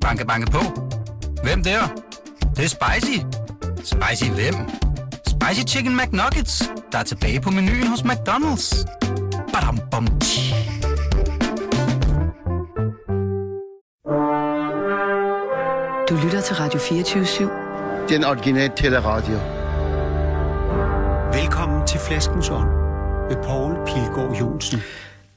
[0.00, 0.58] Banke, banke på.
[1.42, 1.80] Hvem der?
[2.40, 3.18] Det, det er spicy.
[3.76, 4.54] Spicy hvem?
[5.26, 8.84] Spicy Chicken McNuggets, der er tilbage på menuen hos McDonald's.
[9.52, 10.54] Badum, bom, tji.
[16.08, 17.50] Du lytter til Radio 24
[18.08, 19.38] Den originale teleradio.
[21.32, 22.68] Velkommen til Flaskens Ånd
[23.28, 24.80] med Poul Pilgaard Jonsen.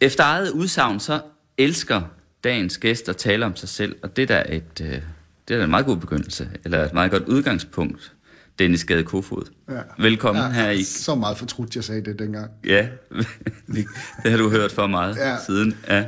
[0.01, 1.19] Efter eget udsagn, så
[1.57, 2.01] elsker
[2.43, 5.01] dagens gæst at tale om sig selv, og det er da et, øh,
[5.47, 8.13] det er da en meget god begyndelse, eller et meget godt udgangspunkt,
[8.59, 9.51] Dennis Gade Kofod.
[9.69, 9.81] Ja.
[9.99, 10.83] Velkommen ja, her i...
[10.83, 12.51] Så meget fortrudt, jeg sagde det dengang.
[12.65, 12.87] Ja,
[14.23, 15.37] det har du hørt for meget ja.
[15.45, 15.77] siden.
[15.87, 16.05] Ja.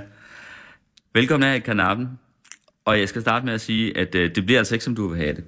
[1.14, 2.08] Velkommen her i Kanappen,
[2.86, 5.08] og jeg skal starte med at sige, at øh, det bliver altså ikke, som du
[5.08, 5.44] vil have det.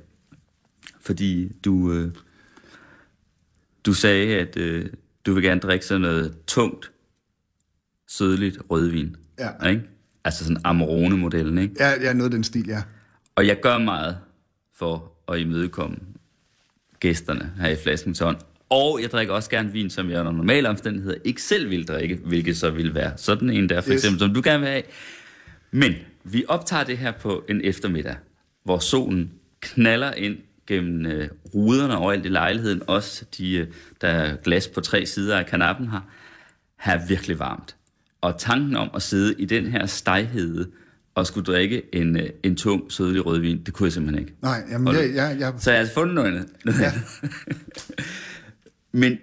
[1.02, 2.12] Fordi du, øh,
[3.86, 4.86] du sagde, at øh,
[5.26, 6.92] du vil gerne drikke sådan noget tungt,
[8.08, 9.16] sødligt rødvin.
[9.40, 9.70] Ja.
[9.70, 9.84] Ikke?
[10.28, 11.76] Altså sådan Amarone-modellen, ikke?
[11.80, 12.82] Ja, ja, noget af den stil, ja.
[13.36, 14.18] Og jeg gør meget
[14.76, 15.98] for at imødekomme
[17.00, 18.38] gæsterne her i Flaskens Hånd.
[18.70, 22.16] Og jeg drikker også gerne vin, som jeg under normale omstændigheder ikke selv vil drikke,
[22.26, 23.96] hvilket så vil være sådan en der, for Yes.
[23.96, 24.84] eksempel, som du gerne vil have.
[25.72, 25.94] Men
[26.24, 28.16] vi optager det her på en eftermiddag,
[28.64, 30.38] hvor solen knaller ind
[30.68, 32.82] gennem øh, ruderne overalt i lejligheden.
[32.88, 33.68] Også de, øh,
[34.02, 36.02] der er glas på tre sider af kanappen her.
[36.80, 37.76] Her er virkelig varmt.
[38.22, 40.72] Og tanken om at sidde i den her stejhede
[41.16, 44.36] og skulle drikke en, øh, en tung, sødlig rødvin, det kunne jeg simpelthen ikke.
[44.42, 46.80] Nej, jamen, jeg, jeg, jeg, Så jeg har altså fundet noget andet.
[46.80, 46.94] Ja.
[49.02, 49.18] Men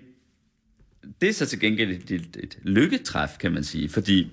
[1.20, 4.32] det er så til gengæld et, et, et lykketræf, kan man sige, fordi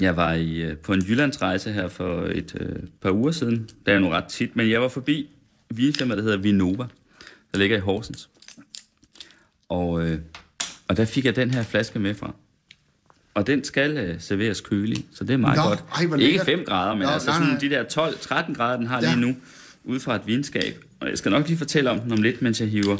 [0.00, 3.68] jeg var i, øh, på en Jyllandsrejse her for et øh, par uger siden.
[3.86, 5.30] Det er nu ret tit, men jeg var forbi
[5.70, 6.86] Vinfirma, der hedder Vinova,
[7.52, 8.30] der ligger i Horsens.
[9.68, 10.18] Og, øh,
[10.88, 12.34] og der fik jeg den her flaske med fra.
[13.36, 15.84] Og den skal øh, serveres kølig, så det er meget Nå, godt.
[15.96, 16.46] ej, Ikke lækkert.
[16.46, 17.58] 5 grader, men Nå, altså nej, sådan nej.
[17.60, 17.84] de der
[18.48, 19.14] 12-13 grader, den har Ja.
[19.14, 19.36] lige nu,
[19.84, 20.84] ud fra et vinskab.
[21.00, 22.96] Og jeg skal nok lige fortælle om den om lidt, mens jeg hiver.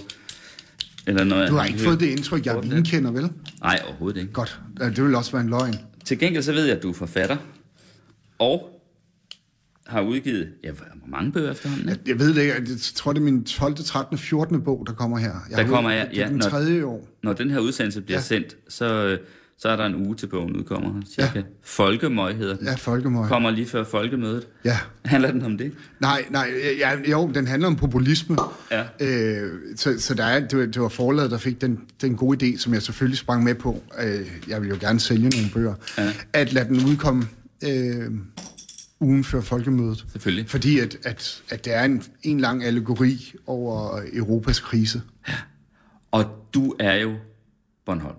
[1.07, 3.31] Eller når jeg du har ikke fået det indtryk, jeg er vinkender, vel?
[3.61, 4.33] Nej, overhovedet ikke.
[4.33, 4.61] Godt.
[4.81, 5.75] Det vil også være en løgn.
[6.05, 7.37] Til gengæld så ved jeg, at du er forfatter.
[8.39, 8.83] Og
[9.87, 11.89] har udgivet, ja, hvor mange bøger efterhånden?
[11.89, 12.55] Jeg, jeg ved det ikke.
[12.55, 14.63] Jeg tror, det er min 12., 13., 14.
[14.63, 15.33] bog, der kommer her.
[15.51, 17.09] Jeg Der kommer ud- jeg- Det er ja, den når- tredje år.
[17.23, 18.23] Når den her udsendelse bliver Ja.
[18.23, 19.19] sendt, så, øh,
[19.59, 21.03] så er der en uge til bogen udkommer.
[21.15, 21.39] Cirka.
[21.39, 21.43] Ja.
[21.63, 22.67] Folkemøg hedder den.
[22.67, 23.29] Ja, folkemøg.
[23.29, 24.47] Kommer lige før folkemødet.
[24.65, 24.79] Ja.
[25.05, 25.73] Handler den om det?
[26.01, 28.37] Nej, nej, ja, jo, den handler om populisme.
[28.71, 28.85] Ja.
[29.01, 32.47] Øh, så så der er, det, var, det var forladet, der fik den, den gode
[32.55, 33.83] idé, som jeg selvfølgelig sprang med på.
[34.03, 35.75] Øh, jeg vil jo gerne sælge nogle bøger.
[35.99, 36.13] Ja.
[36.33, 37.27] At lade den udkomme
[37.65, 38.11] øh,
[39.01, 40.05] ugen før folkemødet.
[40.13, 40.51] Selvfølgelig.
[40.51, 45.03] Fordi at, at, at det er en, en lang allegori over Europas krise.
[46.11, 46.25] Og
[46.55, 47.15] du er jo
[47.87, 48.17] Bornholm.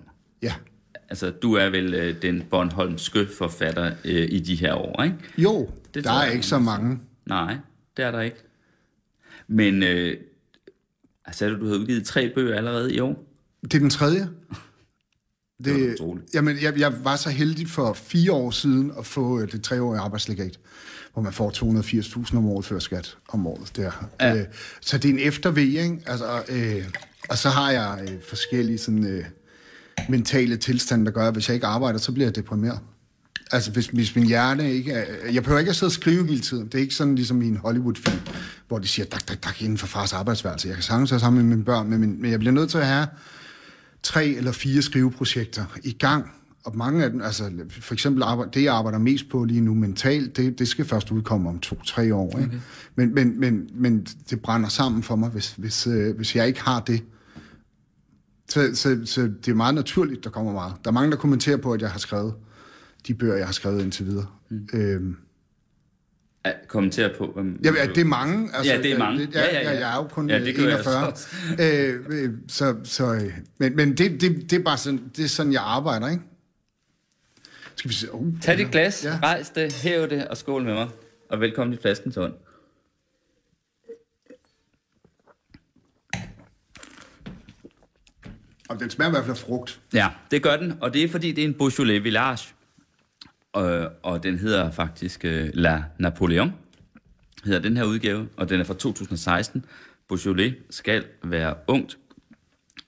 [1.10, 5.16] Altså, du er vel øh, den Bornholmske forfatter øh, i de her år, ikke?
[5.38, 7.00] Jo, Det der er jeg, ikke så mange.
[7.26, 7.58] Nej,
[7.98, 8.38] det er der ikke.
[9.48, 10.18] Men, øh,
[11.26, 13.24] altså, du har udgivet tre bøger allerede i år.
[13.64, 14.30] Det er den tredje.
[15.64, 16.34] Det var Det, utroligt.
[16.34, 20.02] jamen, jeg, jeg var så heldig for fire år siden at få øh, det treårige
[20.02, 20.60] arbejdslegat,
[21.14, 21.50] hvor man får
[22.30, 23.72] 280.000 om året før skat om året.
[23.76, 24.10] Der.
[24.22, 24.36] Ja.
[24.40, 24.46] Øh,
[24.82, 26.00] så det er en efterved, ikke?
[26.06, 26.86] Altså, øh,
[27.30, 29.26] og så har jeg øh, forskellige sådan, øh,
[30.10, 32.80] mentale tilstande, der gør, at hvis jeg ikke arbejder, så bliver jeg deprimeret.
[33.52, 35.32] Altså, hvis, hvis min hjerne ikke er...
[35.32, 36.66] Jeg behøver ikke at sidde og skrive hele tiden.
[36.66, 38.20] Det er ikke sådan ligesom i en Hollywood-film,
[38.68, 40.68] hvor de siger, dak, dak, dak, inden for fars arbejdsværelse.
[40.68, 42.88] Jeg kan sagtens være sammen med mine børn, men, men jeg bliver nødt til at
[42.88, 43.08] have
[44.04, 46.32] tre eller fire skriveprojekter i gang.
[46.66, 49.74] Og mange af dem, altså for eksempel arbejde, det, jeg arbejder mest på lige nu
[49.74, 52.40] mentalt, det, det skal først udkomme om to-tre år.
[52.40, 52.62] Ikke?
[52.96, 56.62] Men, men, men, men det brænder sammen for mig, hvis, hvis, øh, hvis jeg ikke
[56.62, 57.04] har det.
[58.50, 60.74] Så, så, så det er meget naturligt, der kommer meget.
[60.84, 62.34] Der er mange, der kommenterer på, at jeg har skrevet
[63.08, 64.26] de bøger, jeg har skrevet indtil videre.
[64.50, 64.68] Mm.
[64.74, 65.18] Øhm,
[66.46, 67.32] Ja, kommentere på.
[67.36, 68.50] Hvad, Ja, det er mange.
[68.56, 69.30] Altså, Ja, det er mange.
[69.34, 69.80] Ja, Ja, ja, ja, ja.
[69.80, 71.12] Jeg er jo kun Ja, det gør jeg 41.
[71.16, 71.28] så
[71.64, 75.30] øh, øh, så, så, øh, men men det, det, det er bare sådan, det er
[75.30, 76.24] sådan, jeg arbejder, ikke?
[77.76, 78.12] Skal vi se?
[78.12, 79.06] Oh, Tag dit glas.
[79.06, 79.20] Ja.
[79.24, 80.88] rejs det, hæv det og skål med mig.
[81.30, 82.34] Og velkommen til Flaskens Hånd.
[88.70, 89.82] Og den smager i hvert fald af frugt.
[89.94, 92.54] Ja, det gør den, og det er fordi, det er en Beaujolais Village.
[93.54, 96.54] Og, og den hedder faktisk uh, La Napoleon,
[97.46, 99.66] hedder den her udgave, og den er fra 2016.
[100.08, 101.98] Beaujolais skal være ungt,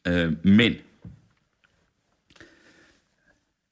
[0.08, 0.76] øh, men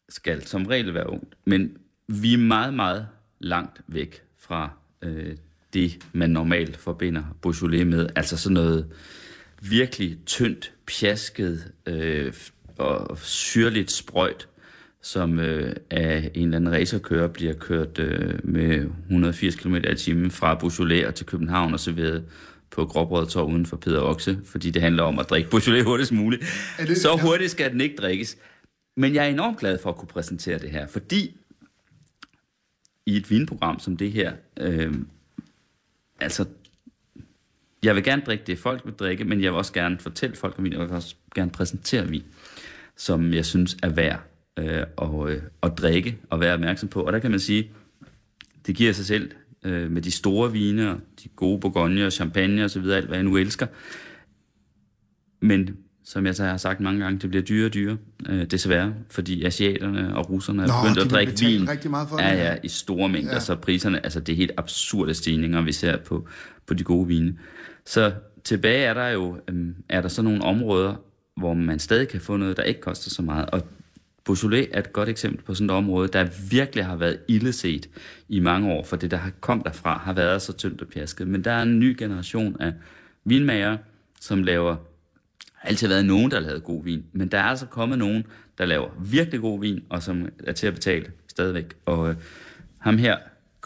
[0.10, 1.36] skal som regel være ungt.
[1.46, 1.78] Men
[2.08, 3.08] vi er meget, meget
[3.40, 4.72] langt væk fra
[5.02, 5.38] øh,
[5.74, 8.10] det, man normalt forbinder Beaujolais med.
[8.16, 8.92] Altså sådan noget
[9.62, 12.34] virkelig tyndt, pjasket øh,
[12.78, 14.48] og syrligt sprøjt,
[15.02, 20.32] som øh, af en eller anden racerkører bliver kørt øh, med 180 km i timen
[20.32, 22.26] fra Beaujolais til København og serveret
[22.72, 26.12] på Gråbrød Torv uden for Peder Okse, fordi det handler om at drikke Beaujolais hurtigst
[26.12, 26.44] muligt.
[26.78, 28.38] det- Så hurtigt skal den ikke drikkes.
[28.98, 31.38] Men jeg er enormt glad for at kunne præsentere det her, fordi
[33.06, 34.94] i et vinprogram som det her, øh,
[36.20, 36.46] altså,
[37.88, 40.56] jeg vil gerne drikke det, folk vil drikke, men jeg vil også gerne fortælle folk
[40.58, 42.24] om vin, og jeg vil også gerne præsentere vin,
[42.98, 44.20] som jeg synes er værd
[44.60, 47.02] øh, at, øh, at drikke og være opmærksom på.
[47.02, 47.72] Og der kan man sige,
[48.68, 49.32] det giver sig selv
[49.64, 53.08] øh, med de store vine, og de gode bourgogne og champagne og så videre, alt
[53.08, 53.68] hvad jeg nu elsker.
[55.40, 57.98] Men som jeg så har sagt mange gange, det bliver dyrere og dyrere,
[58.30, 61.70] øh, desværre, fordi asiaterne og russerne er begyndt at drikke vin.
[61.70, 62.38] rigtig meget for ja, det.
[62.38, 63.40] ja, i store mængder, ja.
[63.40, 66.28] Så priserne, altså det er helt absurde stigninger, vi ser på,
[66.68, 67.38] på de gode vine.
[67.86, 68.14] Så
[68.44, 70.96] tilbage er der jo, øhm, er der så nogle områder,
[71.38, 73.68] hvor man stadig kan få noget, der ikke koster så meget, og
[74.26, 77.90] Beaujolais er et godt eksempel på sådan et område, der virkelig har været illeset
[78.30, 81.28] i mange år, for det, der har kom derfra, har været så tyndt og pjasket.
[81.28, 82.74] Men der er en ny generation af
[83.26, 83.78] vinmager,
[84.22, 84.76] som laver
[85.68, 88.24] har altid været nogen, der lavet god vin, men der er altså kommet nogen,
[88.58, 91.74] der laver virkelig god vin, og som er til at betale stadigvæk.
[91.86, 92.16] Og øh,
[92.80, 93.18] ham her,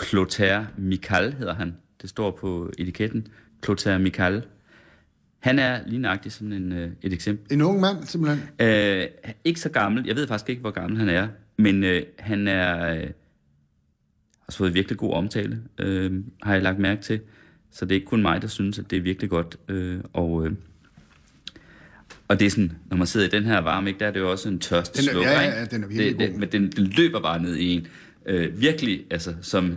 [0.04, 3.28] Clotaire Mikal hedder han, det står på etiketten,
[3.66, 4.44] Clotaire Mikal.
[5.40, 7.54] Han er lige nøjagtigt sådan en, øh, et eksempel.
[7.54, 8.50] En ung mand, simpelthen.
[8.60, 9.08] Øh,
[9.44, 11.28] ikke så gammel, jeg ved faktisk ikke, hvor gammel han er,
[11.58, 13.10] men øh, han er øh,
[14.42, 17.20] har fået virkelig god omtale, øh, har jeg lagt mærke til.
[17.72, 19.58] Så det er ikke kun mig, der synes, at det er virkelig godt.
[19.68, 20.52] Øh, og, øh,
[22.32, 24.20] og det er sådan, når man sidder i den her varme, ikke, der er det
[24.20, 26.36] jo også en tørst Den er- ja, ja, ja, den er virkelig det.
[26.36, 27.88] Men den, den løber bare ned i en.
[28.26, 29.74] Øh, virkelig, altså, som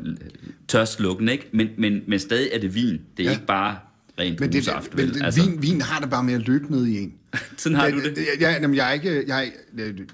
[0.69, 1.49] tørstlukken, ikke?
[1.53, 3.01] Men, men, men stadig er det vin.
[3.17, 3.31] Det er Ja.
[3.31, 3.77] ikke bare
[4.21, 5.15] rent Men, det, husaft, men vel?
[5.15, 7.13] det, Altså, vin, vin har det bare med at løbe ned i en.
[7.57, 8.19] sådan har du det.
[8.41, 9.25] Ja, jamen, jeg er ikke...
[9.27, 10.09] Jeg, er- det,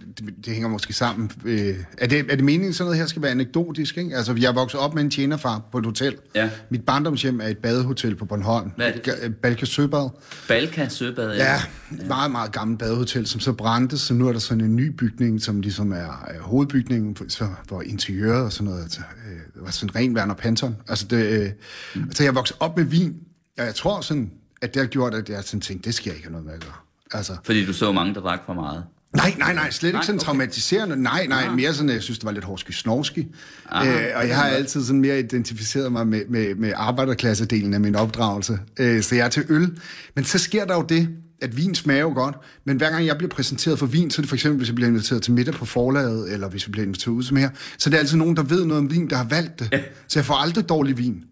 [0.45, 1.31] det, hænger måske sammen.
[1.45, 3.97] Øh, er, det, er det meningen, sådan noget her skal være anekdotisk?
[3.99, 4.17] Ikke?
[4.17, 6.17] Altså, jeg vokset op med en tjenerfar på et hotel.
[6.35, 6.51] Ja.
[6.71, 8.71] Mit barndomshjem er et badehotel på Bornholm.
[8.77, 9.09] Hvad er det?
[9.09, 10.09] Ga- Balke Søbad.
[10.49, 11.57] Balka Søbad, Ja,
[12.01, 14.87] et meget, meget gammelt badehotel, som så brændte, så nu er der sådan en ny
[14.87, 19.71] bygning, som ligesom er øh, hovedbygningen, for, hvor interiøret og sådan noget, altså, øh, var
[19.71, 20.77] sådan ren Werner Panton.
[20.89, 21.49] Altså, det, øh,
[21.95, 22.03] mm.
[22.03, 23.15] altså, jeg voksede op med vin,
[23.59, 24.31] og jeg tror sådan,
[24.63, 26.55] at det har gjort, at jeg sådan tænkte, det skal jeg ikke have noget med
[26.55, 26.75] at gøre.
[27.13, 28.85] Altså, Fordi du så mange, der drak for meget.
[29.17, 30.25] Nej, nej, nej, slet ikke Nej, sådan okay.
[30.27, 30.97] traumatiserende.
[30.97, 31.55] Nej, nej, Ah.
[31.57, 33.27] mere sådan, jeg synes, det var lidt hårdski snovski.
[33.69, 37.81] Aha, Øh, og jeg har altid sådan mere identificeret mig med, med, med arbejderklassedelen af
[37.81, 38.59] min opdragelse.
[38.79, 39.79] Øh, så jeg er til øl.
[40.15, 41.09] Men så sker der jo det,
[41.43, 42.35] at vin smager jo godt,
[42.67, 44.75] men hver gang jeg bliver præsenteret for vin, så er det for eksempel, hvis jeg
[44.75, 47.89] bliver inviteret til middag på forlaget, eller hvis jeg bliver inviteret ud som her, så
[47.89, 49.69] er det altid nogen, der ved noget om vin, der har valgt det.
[49.73, 49.81] Ja.
[50.09, 51.25] Så jeg får aldrig dårlig vin.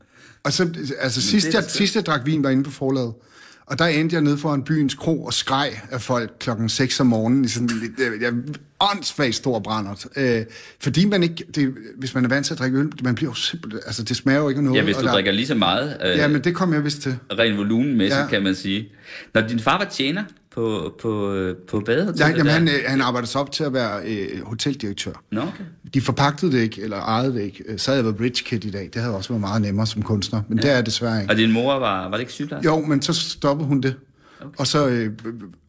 [0.44, 0.69] Og så,
[1.00, 3.12] altså sidst jeg, sidst jeg drak vin, var inde på forlaget,
[3.70, 7.06] og der endte jeg nede foran byens kro og skreg af folk klokken 6 om
[7.06, 8.31] morgenen i sådan lidt, øh, ja,
[8.81, 10.06] åndssvagt stor brændert.
[10.17, 10.43] Øh,
[10.81, 13.35] fordi man ikke, det, hvis man er vant til at drikke øl, man bliver jo
[13.35, 14.76] simpelthen, altså det smager jo ikke noget.
[14.79, 17.03] Ja, hvis du der, drikker lige så meget, øh, Ja, men det kom jeg vist
[17.03, 17.17] til.
[17.38, 18.26] ren volumenmæssigt, ja.
[18.26, 18.88] kan man sige.
[19.35, 20.25] Når din far var tjener
[20.58, 21.10] på, på,
[21.69, 25.12] på badehotellet Ja, jamen, han, øh, han arbejdede sig op til at være øh, hoteldirektør.
[25.32, 25.64] Nå, okay.
[25.94, 27.64] De forpagtede det ikke, eller ejede det ikke.
[27.69, 28.90] Øh, Så havde jeg været rich kid i dag.
[28.94, 30.62] Det havde også været meget nemmere som kunstner, men ja.
[30.62, 31.32] det er jeg desværre ikke.
[31.32, 32.69] Og din mor var, var det ikke sygeplejerske?
[32.69, 33.94] Jo, men så stoppede hun det.
[34.40, 34.50] Okay.
[34.58, 35.12] Og så øh,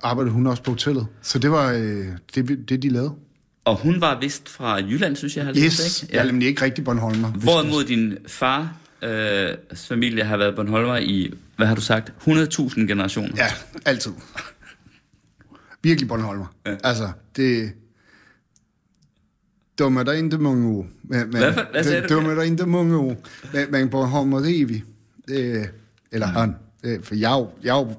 [0.04, 1.08] arbejdede hun også på hotellet.
[1.22, 3.12] Så det var øh, det, det, de lavede.
[3.66, 6.14] Og hun var vist fra Jylland, synes jeg, har Yes, ikke?
[6.16, 6.24] ja.
[6.24, 7.32] jeg er ikke rigtig Bornholmer.
[7.32, 13.34] Hvorimod din far øh, familie har været Bornholmer i, hvad har du sagt, 100.000 generationer.
[13.38, 13.48] Ja,
[13.86, 14.12] altid.
[15.84, 16.54] Virkelig Bornholmer.
[16.66, 16.76] Ja.
[16.84, 17.72] Altså, det...
[19.80, 20.88] Dummer der ikke mange år.
[21.04, 22.14] Men, men, Hvad for- hvad sagde du?
[22.16, 23.16] Dummer der ikke mange år.
[23.54, 24.84] Men, men Bornholmer, det vi.
[25.28, 25.70] Det,
[26.12, 26.34] eller mm.
[26.34, 26.56] han.
[26.84, 27.94] Det, for jeg, er jo- jeg er jo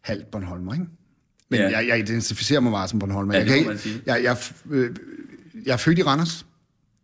[0.00, 0.86] halvt Bornholmer, ikke?
[1.48, 1.68] Men Ja.
[1.78, 3.34] jeg, jeg identificerer mig meget som Bornholmer.
[3.34, 4.36] Ja, jeg, kan ikke, jeg, jeg,
[4.70, 4.96] øh,
[5.66, 6.46] jeg er født i Randers.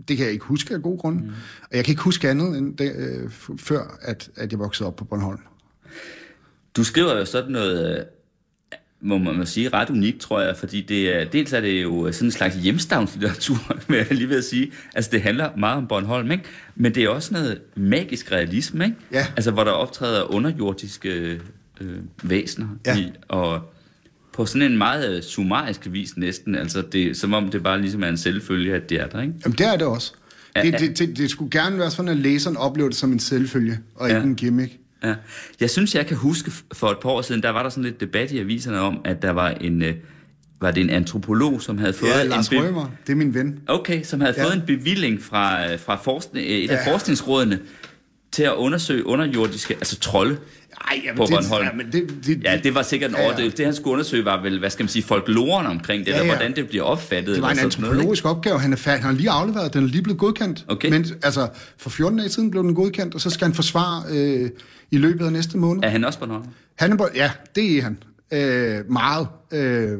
[0.08, 1.20] Det kan jeg ikke huske af gode grunde.
[1.22, 1.28] Mm.
[1.62, 4.96] Og jeg kan ikke huske andet, end det, øh, før, at, at jeg voksede op
[4.96, 5.38] på Bornholm.
[6.76, 8.04] Du skriver jo sådan noget, øh,
[9.00, 12.12] må man må sige, ret unikt, tror jeg, fordi det er, dels er det jo
[12.12, 13.56] sådan en slags hjemstavnslitteratur,
[13.88, 14.72] vil jeg lige ved at sige.
[14.94, 16.44] Altså, det handler meget om Bornholm, ikke?
[16.76, 18.96] Men det er også noget magisk realisme, ikke?
[19.12, 19.26] Ja.
[19.36, 21.40] Altså, hvor der optræder underjordiske
[21.80, 22.66] øh, væsener.
[22.86, 22.96] Ja.
[22.98, 23.72] I, og
[24.32, 28.02] på sådan en meget øh, summarisk vis næsten, altså det, som om det bare ligesom
[28.02, 29.34] er en selvfølge, at det er der, ikke?
[29.44, 30.12] Jamen, det er det også.
[30.62, 33.78] Det, det, det, det skulle gerne være sådan, at læseren oplever det som en selvfølge,
[33.94, 34.16] og Ja.
[34.16, 34.72] ikke en gimmick.
[35.04, 35.14] Ja.
[35.60, 38.00] Jeg synes, jeg kan huske for et par år siden, der var der sådan lidt
[38.00, 39.94] debat i aviserne om, at der var en, øh,
[40.60, 43.34] var det en antropolog, som havde fået Ja, en Lars be- Rømer, det er min
[43.34, 43.58] ven.
[43.66, 44.44] Okay, som havde Ja.
[44.44, 46.76] fået en bevilling fra, øh, fra forskning, øh, et Ja.
[46.76, 47.58] af forskningsrådene
[48.32, 50.36] til at undersøge underjordiske, altså trolde
[50.88, 51.64] Ej, jamen, på det, Bornholm.
[51.66, 53.48] Ja, men det, det, Ja, det var sikkert en Ja, ja.
[53.48, 56.22] Det, han skulle undersøge, var vel, hvad skal man sige, folkloren omkring det, Ja, ja,
[56.24, 56.30] ja.
[56.30, 57.34] hvordan det bliver opfattet.
[57.34, 59.02] Det var en eller sådan noget, antropologisk opgave, han er færdig.
[59.02, 60.64] Han har lige afleveret, den er lige blevet godkendt.
[60.68, 60.90] Okay.
[60.90, 64.50] Men altså, for 14 dage siden blev den godkendt, og så skal han forsvare øh,
[64.90, 65.84] i løbet af næste måned.
[65.84, 66.44] Er han også Bornholm?
[66.78, 67.98] Han er, på- ja, det er han.
[68.32, 69.26] Øh, meget.
[69.52, 69.98] Øh,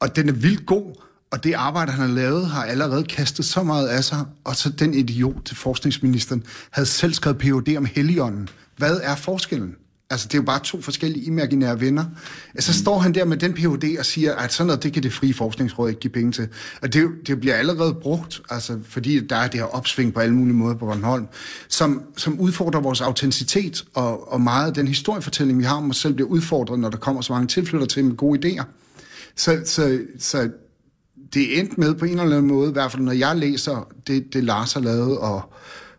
[0.00, 0.94] og den er vildt god,
[1.30, 4.24] og det arbejde, han har lavet, har allerede kastet så meget af sig.
[4.44, 7.76] Og så den idiot til forskningsministeren havde selv skrevet Ph.D.
[7.76, 8.48] om Helligånden.
[8.78, 9.74] Hvad er forskellen?
[10.10, 12.04] Altså, det er jo bare to forskellige imaginære venner.
[12.54, 13.98] Altså, så står han der med den Ph.D.
[13.98, 16.48] og siger, at sådan noget, det kan det frie forskningsråd ikke give penge til.
[16.82, 20.34] Og det, det bliver allerede brugt, altså, fordi der er det her opsving på alle
[20.34, 21.26] mulige måder på Bornholm,
[21.68, 25.96] som, som udfordrer vores autenticitet, og, og meget af den historiefortælling, vi har om os
[25.96, 28.64] selv, bliver udfordret, når der kommer så mange tilflytter til med gode idéer.
[29.36, 30.50] Så, så, så
[31.34, 33.88] det er endt med på en eller anden måde, i hvert fald når jeg læser
[34.06, 35.52] det, det Lars har lavet, og,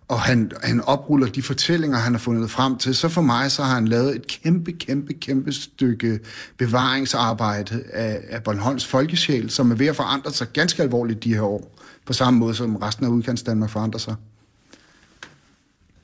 [0.10, 3.64] og han, han opruller de fortællinger, han har fundet frem til, så for mig så
[3.64, 6.20] har han lavet et kæmpe, kæmpe, kæmpe stykke
[6.58, 11.42] bevaringsarbejde af, af Bornholms folkesjæl, som er ved at forandre sig ganske alvorligt de her
[11.42, 11.76] år,
[12.06, 14.16] på samme måde som resten af udkants Danmark forandrer sig.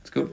[0.03, 0.29] Skål.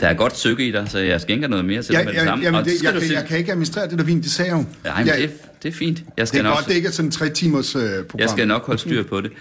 [0.00, 2.12] Der er godt sykke i dig, så jeg skænker noget mere til Ja, dig med
[2.12, 2.44] det ja, samme.
[2.44, 4.64] jamen, det, jeg, du jeg, kan ikke administrere det der vin, det sagde jo.
[4.84, 5.28] Nej, men jeg, det, er,
[5.62, 5.98] det er fint.
[5.98, 8.04] Jeg det skal, er nok, godt, det ikke er sådan en tre timers øh, program.
[8.18, 9.32] jeg skal nok holde styr på det.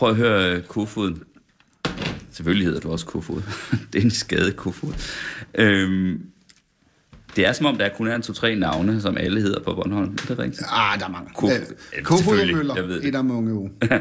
[0.00, 1.16] Prøv at høre øh, Kofod.
[2.30, 3.42] Selvfølgelig hedder du også Kofod.
[3.92, 4.92] det er en skade Kofod.
[5.54, 6.20] Øhm,
[7.36, 10.12] det er som om, der kun er en to-tre navne, som alle hedder på Bornholm.
[10.12, 10.62] Er det rigtigt?
[10.70, 11.30] Ah, der er mange.
[11.34, 11.74] Kofod.
[11.96, 13.08] Øh, Kofod og Møller, jeg ved det.
[13.08, 13.70] et af mange uge.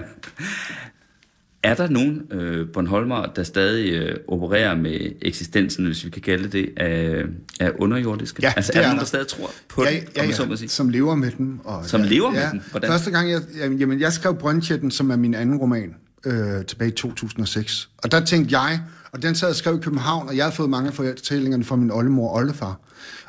[1.63, 6.47] Er der nogen øh, Bornholmer, der stadig øh, opererer med eksistensen, hvis vi kan kalde
[6.47, 7.23] det, af,
[7.59, 8.39] af underjordiske?
[8.41, 9.03] Ja, altså, det er der er nogen, der.
[9.03, 10.69] der stadig tror på ja, det, ja, om ja, sige?
[10.69, 11.61] som lever med den.
[11.63, 12.49] Og, Som ja, lever med ja.
[12.49, 12.61] den?
[12.71, 12.89] Hvordan?
[12.89, 13.41] Første gang, jeg,
[13.79, 17.89] jamen, jeg skrev Brøndtjetten, som er min anden roman, øh, tilbage i 2006.
[17.97, 20.69] Og der tænkte jeg, og den sad jeg skrev i København, og jeg havde fået
[20.69, 22.79] mange fortællingerne fra min oldemor og oldefar.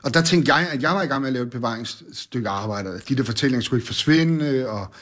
[0.03, 3.01] Og der tænkte jeg, at jeg var i gang med at lave et bevaringsstykke arbejde.
[3.09, 4.95] De der fortællinger skulle ikke forsvinde, og,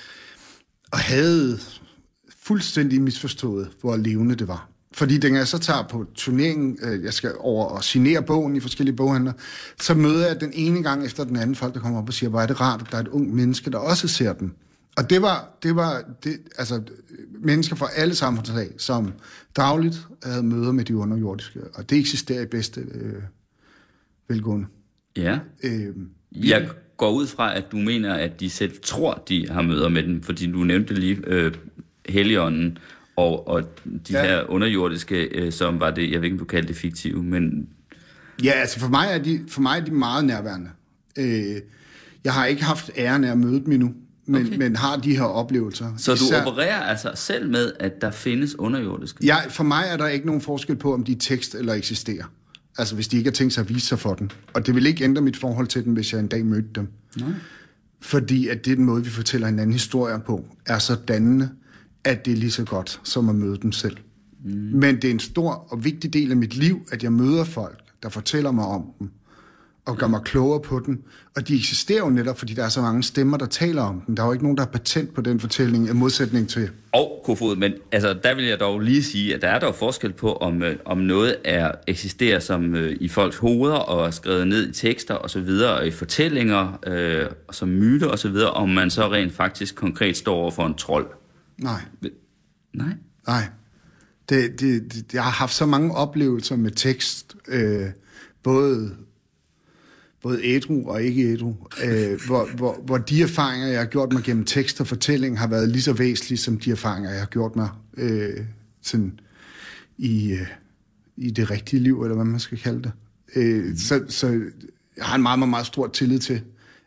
[0.92, 1.58] og havde
[2.48, 4.68] fuldstændig misforstået, hvor levende det var.
[4.92, 8.60] Fordi dengang jeg så tager på turneringen, øh, jeg skal over og signere bogen i
[8.60, 9.32] forskellige boghandler,
[9.80, 12.30] så møder jeg den ene gang efter den anden folk, der kommer op og siger,
[12.30, 14.52] hvor er det rart, at der er et ung menneske, der også ser den.
[14.96, 16.82] Og det var, det var det, altså,
[17.40, 19.12] mennesker fra alle samfundslag, som
[19.56, 23.22] dagligt havde møder med de underjordiske, og det eksisterer i bedste øh,
[24.28, 24.66] velgående.
[25.16, 25.38] Ja.
[25.62, 25.94] Øh,
[26.32, 30.02] Jeg går ud fra, at du mener, at de selv tror, de har møder med
[30.02, 31.54] den, fordi du nævnte lige øh,
[32.08, 32.78] Helligånden
[33.16, 34.22] og, og de Ja.
[34.22, 37.68] her underjordiske, øh, som var det, jeg ved ikke, om du kaldte det fiktive, men
[38.42, 40.70] Ja, altså for mig er de, for mig er de meget nærværende.
[41.18, 41.56] Øh,
[42.24, 43.92] jeg har ikke haft æren af at møde dem endnu,
[44.26, 44.56] men, okay.
[44.56, 45.92] Men har de her oplevelser.
[45.96, 49.18] så du Især- opererer altså selv med, at der findes underjordiske?
[49.26, 52.24] Ja, for mig er der ikke nogen forskel på, om de er tekst eller eksisterer.
[52.78, 54.30] Altså hvis de ikke har tænkt sig at vise sig for den.
[54.54, 56.88] Og det vil ikke ændre mit forhold til dem, hvis jeg en dag mødte dem.
[57.16, 57.28] Nej.
[58.00, 61.50] Fordi at det er den måde, vi fortæller hinanden historier på, er så dannende,
[62.08, 63.96] at det er lige så godt som at møde dem selv.
[64.44, 64.52] Mm.
[64.52, 67.78] Men det er en stor og vigtig del af mit liv, at jeg møder folk,
[68.02, 69.10] der fortæller mig om dem,
[69.86, 71.02] og gør mig klogere på dem.
[71.36, 74.16] Og de eksisterer jo netop, fordi der er så mange stemmer, der taler om dem.
[74.16, 76.70] Der er jo ikke nogen, der har patent på den fortælling, i modsætning til...
[76.92, 80.12] Og Kofod, men altså, der vil jeg dog lige sige, at der er dog forskel
[80.12, 84.48] på, om, øh, om noget er eksisterer som øh, i folks hoveder og er skrevet
[84.48, 88.28] ned i tekster og så videre, og i fortællinger, øh, og som myter og så
[88.28, 91.06] videre, om man så rent faktisk konkret står over for en trold.
[91.58, 91.80] Nej,
[92.74, 92.94] Nej.
[93.26, 93.48] nej.
[94.28, 97.86] Det, det, det, jeg har haft så mange oplevelser med tekst, øh,
[98.42, 98.96] både,
[100.22, 104.22] både ædru og ikke ædru, øh, hvor, hvor, hvor de erfaringer, jeg har gjort mig
[104.22, 107.56] gennem tekst og fortælling, har været lige så væsentlige som de erfaringer, jeg har gjort
[107.56, 108.44] mig øh,
[108.82, 109.20] sådan
[109.98, 110.46] i, øh,
[111.16, 112.92] i det rigtige liv, eller hvad man skal kalde det.
[113.36, 114.26] Øh, så, så
[114.96, 116.40] jeg har en meget, meget, meget stor tillid til,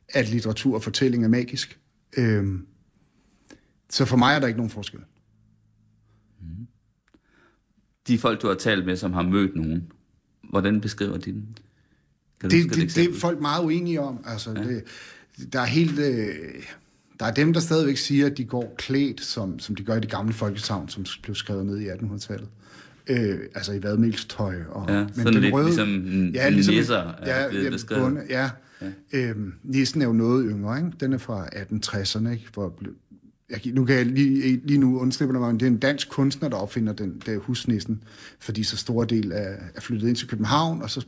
[0.10, 1.80] at litteratur og fortælling er magisk.
[2.18, 2.46] Øh,
[3.91, 5.00] så for mig er der ikke nogen forskel.
[8.07, 9.91] De folk, du har talt med, som har mødt nogen,
[10.50, 11.57] hvordan beskriver de den?
[12.39, 14.19] Kan Det, et det, det er folk meget uenige om.
[14.25, 14.63] Altså, ja.
[14.63, 14.83] det,
[15.53, 16.00] der er helt...
[16.00, 16.36] Øh,
[17.19, 20.00] der er dem, der stadigvæk siger, at de går klædt, som, som de gør i
[20.00, 22.50] de gamle folkesavn, som blev skrevet ned i 1800-tallet.
[23.07, 24.55] Øh, altså i vadmelstøj.
[24.69, 25.53] Og, Ja, sådan lidt
[26.53, 28.03] ligesom nisser er blevet beskrevet.
[28.03, 28.50] Bunde, ja.
[28.81, 28.89] ja.
[29.13, 30.91] Øhm, nissen er jo noget yngre, ikke?
[31.00, 32.48] Den er fra 1860'erne, ikke?
[32.53, 32.79] Hvor,
[33.51, 36.50] jeg, nu kan jeg lige, lige nu undslipper mig, men det er en dansk kunstner,
[36.50, 38.03] der opfinder den der husnissen,
[38.39, 41.05] fordi så stor del er, er flyttet ind til København, og så,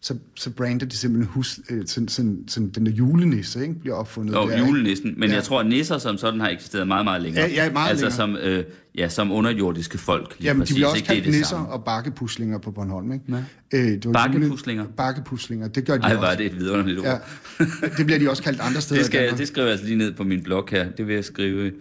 [0.00, 3.74] så, så brander de simpelthen hus, øh, sådan, sådan, sådan, den der julenisse, ikke?
[3.74, 5.14] Bliver opfundet Jo, der, julenissen.
[5.16, 5.34] Men Ja.
[5.34, 7.44] jeg tror, at nisser som sådan har eksisteret meget, meget længere.
[7.44, 8.16] Ja, ja, meget altså længere.
[8.16, 8.64] som, øh,
[8.98, 10.34] ja, som underjordiske folk.
[10.38, 11.06] Lige Jamen, præcis, de bliver også ikke?
[11.06, 13.24] Kaldt det nisser og bakkepuslinger på Bornholm, ikke?
[13.72, 13.78] Ja.
[13.78, 14.84] Øh, det var Bakkepuslinger?
[14.84, 16.20] jule- Bakkepuslinger, det gør de Ej, også.
[16.26, 17.06] var det et vidunderligt ord.
[17.06, 17.64] Ja.
[17.96, 20.12] Det bliver de også kaldt andre steder Det, skal, det skriver jeg altså lige ned
[20.12, 20.90] på min blog her.
[20.90, 21.72] Det vil jeg skrive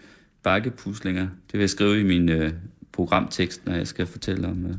[0.43, 1.22] bakkepuslinger.
[1.22, 2.51] Det vil jeg skrive i min øh,
[2.93, 4.75] programtekst, når jeg skal fortælle om, øh,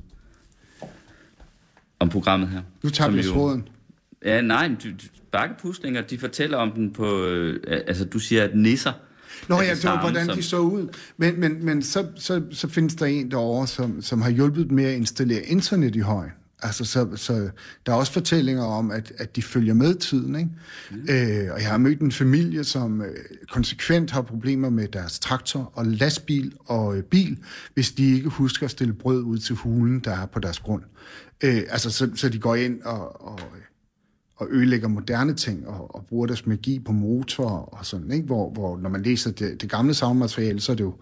[1.99, 2.63] om programmet her.
[2.83, 3.69] Nu tager vi tråden.
[4.25, 4.89] Ja, nej, du-
[5.33, 7.25] bakkepuslinger, de fortæller om den på...
[7.25, 8.93] Øh, altså, du siger, at nisser...
[9.49, 10.89] Nå ja, det var, hvordan som- de så ud.
[11.17, 14.85] Men, men, men så, så, så findes der en derovre, som, som har hjulpet med
[14.85, 16.31] at installere internet i højen.
[16.63, 17.51] Altså, så, så
[17.87, 20.37] der er også fortællinger om, at, at de følger med tiden.
[20.37, 20.51] Ikke?
[20.91, 20.97] Mm.
[21.11, 23.09] Øh, og jeg har mødt en familie, som øh,
[23.51, 27.39] konsekvent har problemer med deres traktor og lastbil og øh, bil,
[27.75, 30.83] hvis de ikke husker at stille brød ud til hulen, der er på deres grund.
[31.45, 33.41] Øh, altså, så, så de går ind og, og,
[34.37, 38.27] og ødelægger moderne ting og, og bruger deres magi på motor og sådan, ikke?
[38.27, 40.95] Hvor, hvor når man læser det, det gamle savnmateriale, så er det jo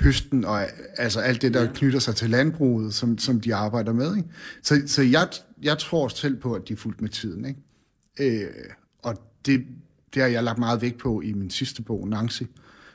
[0.00, 0.62] høsten og
[0.96, 1.70] altså alt det, der ja.
[1.74, 4.16] knytter sig til landbruget, som, som de arbejder med.
[4.16, 4.28] Ikke?
[4.62, 5.28] Så, så jeg,
[5.62, 7.44] jeg tror selv på, at de er fuldt med tiden.
[7.44, 8.42] Ikke?
[8.44, 8.50] Øh,
[9.02, 9.16] og
[9.46, 9.64] det,
[10.14, 12.42] det har jeg lagt meget vægt på i min sidste bog, Nancy,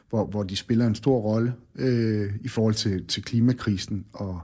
[0.10, 4.40] hvor, hvor de spiller en stor rolle øh, i forhold til, til klimakrisen og,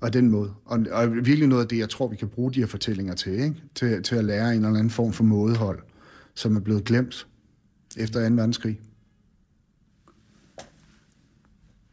[0.00, 0.52] og den måde.
[0.64, 3.32] Og, og virkelig noget af det, jeg tror, vi kan bruge de her fortællinger til,
[3.32, 3.54] ikke?
[3.74, 5.78] Til, til at lære en eller anden form for mådehold,
[6.34, 7.26] som er blevet glemt
[7.96, 8.34] efter 2.
[8.34, 8.80] verdenskrig.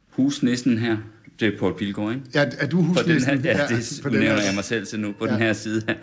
[0.09, 0.97] Husnissen her,
[1.39, 2.25] det er Paul Pilgaard, ikke?
[2.35, 3.37] Ja, er du På den husnissen?
[3.41, 5.31] her, ja, det på nu den nævner her- jeg mig selv til nu, på Ja.
[5.31, 5.95] den her side af,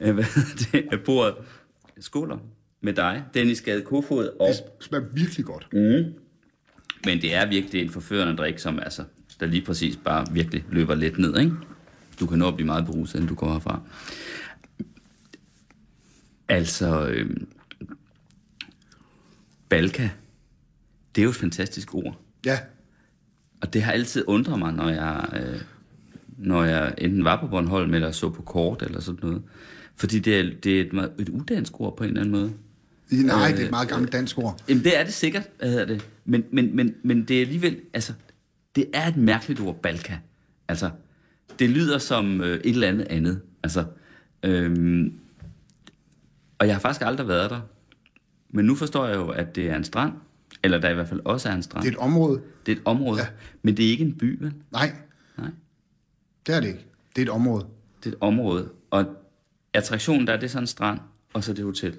[0.06, 0.22] hedder
[0.72, 1.34] det, af bordet.
[2.00, 2.38] Skåler
[2.80, 5.68] med dig, Dennis Gade Kofod, og, Det smager virkelig godt.
[7.06, 9.04] Men det er virkelig en forførende drik, som altså,
[9.40, 11.52] der lige præcis bare virkelig løber lidt ned, ikke?
[12.20, 13.80] Du kan nå at blive meget beruset, inden du går herfra.
[16.48, 17.30] Altså, øh,
[19.68, 20.08] Balka,
[21.14, 22.20] det er jo et fantastisk ord.
[22.46, 22.58] Ja,
[23.60, 25.60] Og det har altid undret mig, når jeg, øh,
[26.38, 29.42] når jeg enten var på Bornholm, eller så på kort, eller sådan noget.
[29.96, 32.52] Fordi det er, det er et, meget- et udansk ord på en eller anden måde.
[33.10, 34.60] nej, Øh, det er et meget gammelt dansk ord.
[34.68, 36.08] Jamen, det er det sikkert, hvad hedder det.
[36.24, 38.12] Men, men, men, men det er alligevel, altså,
[38.76, 40.16] det er et mærkeligt ord, Balka.
[40.68, 40.90] Altså,
[41.58, 43.40] det lyder som øh, et eller andet andet.
[43.62, 43.84] Altså,
[44.42, 45.18] øhm,
[46.58, 47.60] og jeg har faktisk aldrig været der.
[48.50, 50.12] Men nu forstår jeg jo, at det er en strand.
[50.62, 51.82] Eller der i hvert fald også er en strand.
[51.82, 52.42] Det er et område.
[52.66, 53.20] det er et område.
[53.20, 53.26] Ja.
[53.62, 54.54] Men det er ikke en by, vel?
[54.70, 54.92] Nej,
[55.38, 55.50] Nej.
[56.46, 56.86] det er det ikke.
[57.16, 57.66] Det er et område.
[58.04, 58.68] Det er et område.
[58.90, 59.06] Og
[59.74, 60.98] attraktionen der, det er sådan en strand,
[61.32, 61.96] og så det hotel.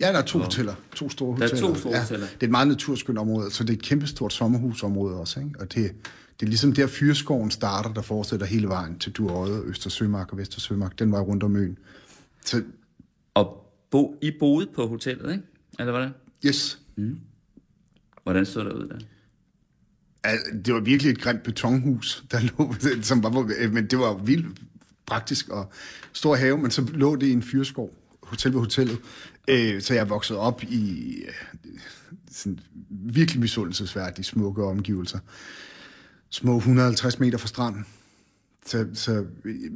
[0.00, 0.74] Ja, der er to hoteller.
[0.94, 1.68] To store Der er hoteller.
[1.74, 2.26] to store hoteller.
[2.26, 5.40] Det er et meget naturskønt område, så det er et kæmpestort sommerhusområde også.
[5.40, 5.50] Ikke?
[5.60, 5.92] Og det,
[6.40, 10.98] det er ligesom der fyrskoven starter, der fortsætter hele vejen til Duerøde, Østersømark og Vestersømark.
[10.98, 11.78] Den var rundt om øen.
[12.44, 12.62] Så
[13.34, 15.44] Og bo, I boede på hotellet, ikke?
[15.78, 16.10] Eller hvordan?
[16.46, 16.78] yes,
[18.22, 18.98] Hvordan så det ud der?
[20.24, 23.30] Altså, det var virkelig et grimt betonhus, der lå, som var,
[23.68, 24.60] men det var vildt
[25.06, 25.70] praktisk og
[26.12, 27.94] stor have, men så lå det i en fyrskov,
[28.32, 28.98] hotel ved hotellet.
[29.48, 31.70] Øh, så jeg voksede op i øh,
[32.32, 32.58] sådan
[32.90, 35.18] virkelig misundelsesværdige smukke omgivelser.
[36.30, 37.86] Små 150 meter fra stranden.
[38.66, 39.24] Så, så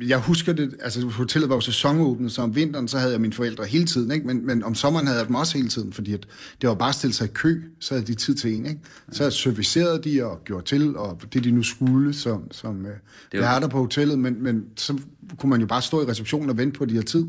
[0.06, 3.32] jeg husker det, altså hotellet var jo sæsonåbent, så om vinteren, så havde jeg mine
[3.32, 4.26] forældre hele tiden, ikke?
[4.26, 6.26] Men, men om sommeren havde jeg dem også hele tiden, fordi at
[6.60, 8.80] det var bare at stille sig i kø, så havde de tid til en, ikke?
[9.12, 12.92] Så servicerede de og gjorde til, og det de nu skulle, som, som øh,
[13.32, 14.98] Det var- værter på hotellet, men, men så
[15.38, 17.26] kunne man jo bare stå i receptionen og vente på, at de havde tid.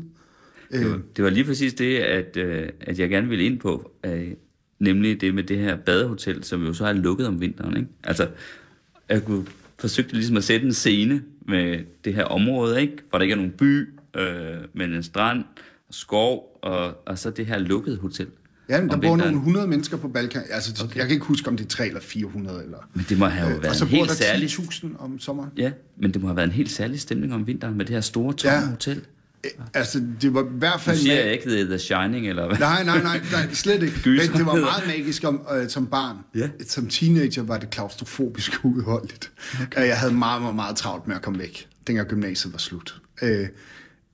[0.72, 3.92] Det var, det var lige præcis det, at, øh, at jeg gerne ville ind på.
[4.06, 4.30] Øh,
[4.78, 7.76] nemlig det med det her badehotel, som jo så er lukket om vinteren.
[7.76, 7.88] Ikke?
[8.04, 8.28] Altså,
[9.08, 9.46] jeg kunne
[9.78, 12.96] forsøgte ligesom at sætte en scene med det her område, ikke?
[13.10, 15.44] hvor der ikke er nogen by, øh, men en strand,
[15.88, 18.26] og skov, og, og så det her lukkede hotel.
[18.68, 20.42] Ja, men der bor nogle 100 mennesker på Balkan.
[20.50, 20.96] Altså, okay.
[20.96, 22.64] jeg kan ikke huske, om det er 3 eller 400.
[22.64, 24.48] Eller, Men det må have jo og været så en helt særlig...
[24.48, 25.50] 10.000 om sommeren.
[25.56, 28.00] Ja, men det må have været en helt særlig stemning om vinteren med det her
[28.00, 28.70] store, tomme Ja.
[28.70, 29.02] hotel.
[29.44, 30.96] Øh, Altså, det var i hvert fald...
[30.96, 32.58] siger jeg ikke, det er The Shining, eller hvad?
[32.58, 34.00] Nej, nej, nej, nej slet ikke.
[34.04, 36.16] Men det var meget magisk om, øh, som barn.
[36.34, 36.48] Ja.
[36.66, 39.30] Som teenager var det klaustrofobisk uudholdeligt.
[39.62, 39.86] Okay.
[39.86, 43.00] Jeg havde meget, meget, meget travlt med at komme væk, dengang gymnasiet var slut.
[43.22, 43.46] Øh,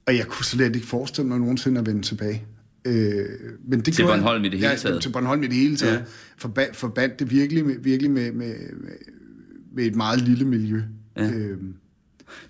[0.06, 2.44] og jeg kunne slet ikke forestille mig nogensinde at vende tilbage.
[2.84, 3.24] Øh,
[3.68, 4.02] men det Til.
[4.02, 5.02] Bornholm i det hele ja, taget.
[5.02, 5.92] til Bornholm i det hele taget.
[5.92, 5.98] Ja.
[5.98, 6.04] Ja.
[6.36, 8.96] Forbandt, forbandt det virkelig med, virkelig med, med, med,
[9.74, 10.82] med et meget lille miljø.
[11.16, 11.30] Ja.
[11.30, 11.58] Øh,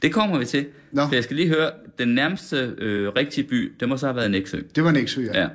[0.02, 0.66] Det kommer vi til.
[0.92, 1.06] Nå.
[1.06, 4.30] For jeg skal lige høre, den nærmeste øh, rigtige by, det må så have været
[4.30, 4.60] Næksø.
[4.74, 5.40] det var Nexø, ja.
[5.40, 5.48] Ja.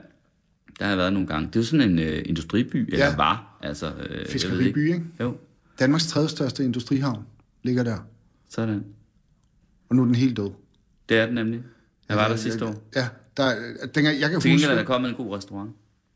[0.80, 1.48] Der har jeg været nogle gange.
[1.48, 3.16] Det er jo sådan en øh, industriby, eller Ja.
[3.16, 3.60] var.
[3.64, 5.04] Altså, øh, Fiskeriby, ikke?
[5.20, 5.38] Jo,
[5.80, 7.24] Danmarks tredje største industrihavn
[7.64, 7.98] ligger der.
[8.50, 8.84] sådan.
[9.90, 10.50] Og nu er den helt død.
[11.10, 11.62] Det er den nemlig.
[12.10, 12.84] Jeg var der sidste år.
[12.96, 13.54] Ja, der,
[13.96, 14.50] dengang, jeg kan Til huske...
[14.50, 15.72] gengæld er der kommet en god restaurant.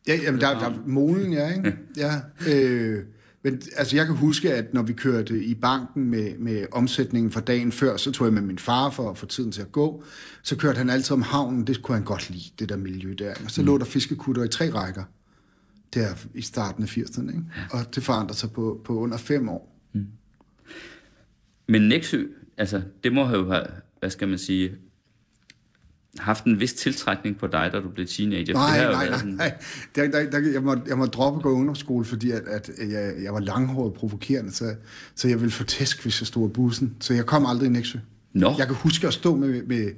[0.07, 1.75] Ja, jamen, der, der er molen, ja, ikke?
[1.97, 2.11] Ja.
[2.53, 3.03] Øh,
[3.43, 7.41] Men altså, jeg kan huske, at når vi kørte i banken med, med omsætningen fra
[7.41, 10.03] dagen før, så tog jeg med min far for at få tiden til at gå.
[10.43, 11.67] Så kørte han altid om havnen.
[11.67, 13.33] Det kunne han godt lide, det der miljø der.
[13.45, 13.67] Og så mm.
[13.67, 15.03] lå der fiskekutter i tre rækker
[15.93, 17.27] der i starten af 80'erne.
[17.27, 17.43] Ikke?
[17.71, 19.73] Og det forandrede sig på, på under fem år.
[21.67, 22.25] Men Nexø,
[22.57, 23.65] altså, det må have,
[23.99, 24.71] hvad skal man sige,
[26.19, 28.53] haft en vis tiltrækning på dig, da du blev teenager.
[28.53, 29.19] Nej, det nej, været nej.
[29.19, 29.53] sådan- nej.
[29.95, 32.69] Der, der, der, jeg, må, jeg må droppe at gå i ungdomsskole, fordi at, at
[32.89, 34.75] jeg, jeg var langhåret provokerende, så,
[35.15, 36.93] så jeg ville få tæsk, hvis jeg stod af bussen.
[36.99, 37.97] Så jeg kom aldrig i Nexø.
[38.33, 38.53] Nå.
[38.57, 39.91] Jeg kan huske at stå med, med,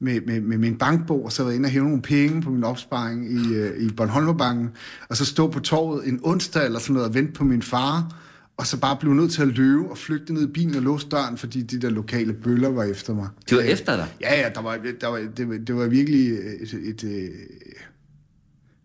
[0.00, 2.50] med, med, med min bankbog, og så var jeg inde og hæve nogle penge på
[2.50, 4.70] min opsparing i, øh, i Bornholmerbanken,
[5.08, 8.14] og så stå på torvet en onsdag eller sådan noget og vente på min far,
[8.62, 11.08] og så bare blive nødt til at løbe og flygte ned i bilen og låse
[11.08, 13.28] døren, fordi de der lokale bøller var efter mig.
[13.50, 14.08] De var Øh, efter dig?
[14.20, 17.34] Ja, ja, der var, der var, det, var, det var virkelig et, et, et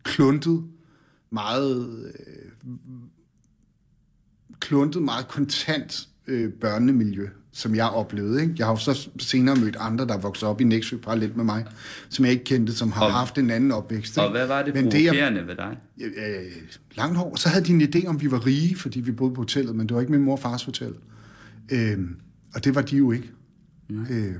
[0.03, 0.63] kluntet,
[1.29, 2.51] meget øh,
[4.59, 8.41] kluntet, meget kontant øh, børnemiljø, som jeg oplevede.
[8.41, 8.53] Ikke?
[8.57, 11.45] Jeg har jo så senere mødt andre, der er vokset op i Nexø parallelt med
[11.45, 11.65] mig,
[12.09, 14.17] som jeg ikke kendte, som har Og- haft en anden opvækst.
[14.17, 14.37] Og ikke?
[14.37, 15.77] hvad var det Men provokerende ved dig?
[15.97, 16.51] jeg, øh,
[16.97, 17.35] langt hår.
[17.35, 19.87] Så havde de en idé om, vi var rige, fordi vi boede på hotellet, men
[19.87, 20.93] det var ikke min mor og fars hotel.
[21.71, 21.97] Øh,
[22.55, 23.29] og det var de jo ikke.
[24.09, 24.31] Øh,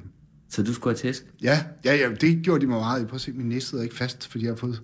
[0.50, 1.26] Så du skulle have tæsk?
[1.42, 3.08] Ja, ja, ja, det gjorde de mig meget.
[3.08, 4.82] Prøv at se, min næse sidder ikke fast, fordi jeg har fået...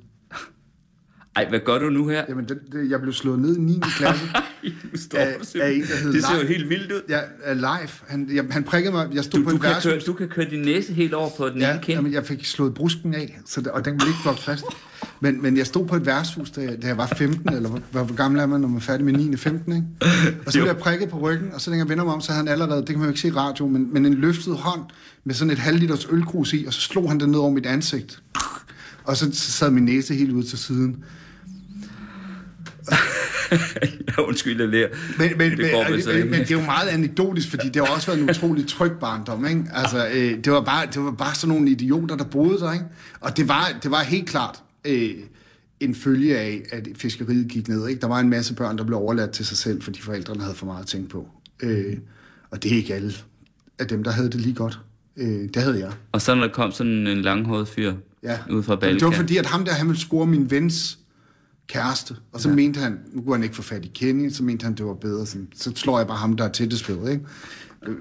[1.36, 2.24] Ej, hvad gør du nu her?
[2.30, 3.80] Jamen, det, det, jeg blev slået ned i 9.
[3.98, 4.26] klasse
[5.16, 5.28] af,
[5.62, 7.02] af en, der hed det ser jo helt vildt ud.
[7.10, 7.90] Ja, af live.
[8.08, 9.08] Han, jeg, han prikkede mig.
[9.14, 11.30] Jeg stod Du, på du, et kan køre, du kan køre din næse helt over
[11.38, 11.96] på den Ja, ene kind.
[11.96, 14.64] jamen, jeg fik slået brusken af, så det, og den ville ikke vokse fast.
[15.20, 17.82] Men, men jeg stod på et værtshus, da jeg, da jeg var 15, eller hvor,
[17.92, 19.38] hvor, gammel er man, når man er færdig med 9.
[19.38, 19.86] 15, ikke?
[20.46, 22.32] Og så blev jeg prikket på ryggen, og så da jeg vender mig om, så
[22.32, 24.56] havde han allerede, det kan man jo ikke se i radio, men, men en løftet
[24.58, 24.82] hånd
[25.24, 27.66] med sådan et halv liters ølkrus i, og så slog han den ned over mit
[27.66, 28.22] ansigt.
[29.04, 31.04] Og så sad min næse helt ud til siden.
[34.18, 34.88] ja, undskyld, jeg lærer.
[35.18, 36.30] Men, men, det men, går men, men, ikke.
[36.30, 39.46] men det er jo meget anekdotisk, fordi det har også været en utrolig tryg barndom.
[39.46, 39.64] Ikke?
[39.74, 42.74] Altså, øh, det, var bare, det var bare sådan nogle idioter, der boede der.
[42.74, 42.86] Ikke?
[43.20, 45.10] Og det var, det var helt klart øh,
[45.80, 47.88] en følge af, at fiskeriet gik ned.
[47.88, 48.02] Ikke?
[48.02, 50.66] Der var en masse børn, der blev overladt til sig selv, fordi forældrene havde for
[50.66, 51.28] meget at tænke på.
[51.64, 51.98] Øh,
[52.52, 53.14] og det er ikke alle
[53.80, 54.80] af dem, der havde det lige godt.
[55.18, 55.92] Øh, det havde jeg.
[56.12, 57.94] Og så når der kom sådan en langhåret fyr
[58.24, 58.38] Ja.
[58.50, 59.00] ud fra Balkan.
[59.00, 61.00] Det var fordi, at ham der, han ville score min vens
[61.68, 62.16] kæreste.
[62.32, 62.56] Og så ja.
[62.56, 64.94] mente han, nu kunne han ikke få fat i Kenny, så mente han, det var
[64.94, 65.26] bedre.
[65.26, 67.26] Sådan, så slår jeg bare ham, der er tættest ved, ikke?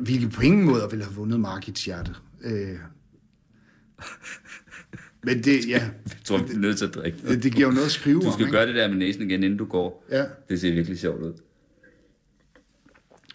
[0.01, 2.11] Hvilket på ingen måde ville have vundet Markits hjerte.
[2.44, 2.77] Øh.
[5.25, 5.75] Men det, ja,
[6.07, 7.18] Jeg tror, vi er nødt til at drikke.
[7.29, 8.57] det, det giver jo noget at skrive Du om, skal ikke?
[8.57, 10.05] gøre det der med næsen igen, inden du går.
[10.11, 10.25] Ja.
[10.48, 11.33] Det ser virkelig sjovt ud.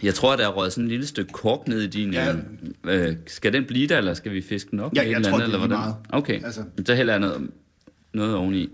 [0.03, 2.13] Jeg tror, der er røget sådan et lille stykke kork ned i din...
[2.13, 2.35] Ja.
[2.85, 4.95] Øh, skal den blive der, eller skal vi fiske den op?
[4.95, 5.77] Ja, jeg eller tror, andet, det er eller hvordan?
[5.77, 5.95] meget.
[6.09, 6.63] Okay, Altså.
[6.85, 7.49] så jeg noget,
[8.13, 8.69] noget oveni.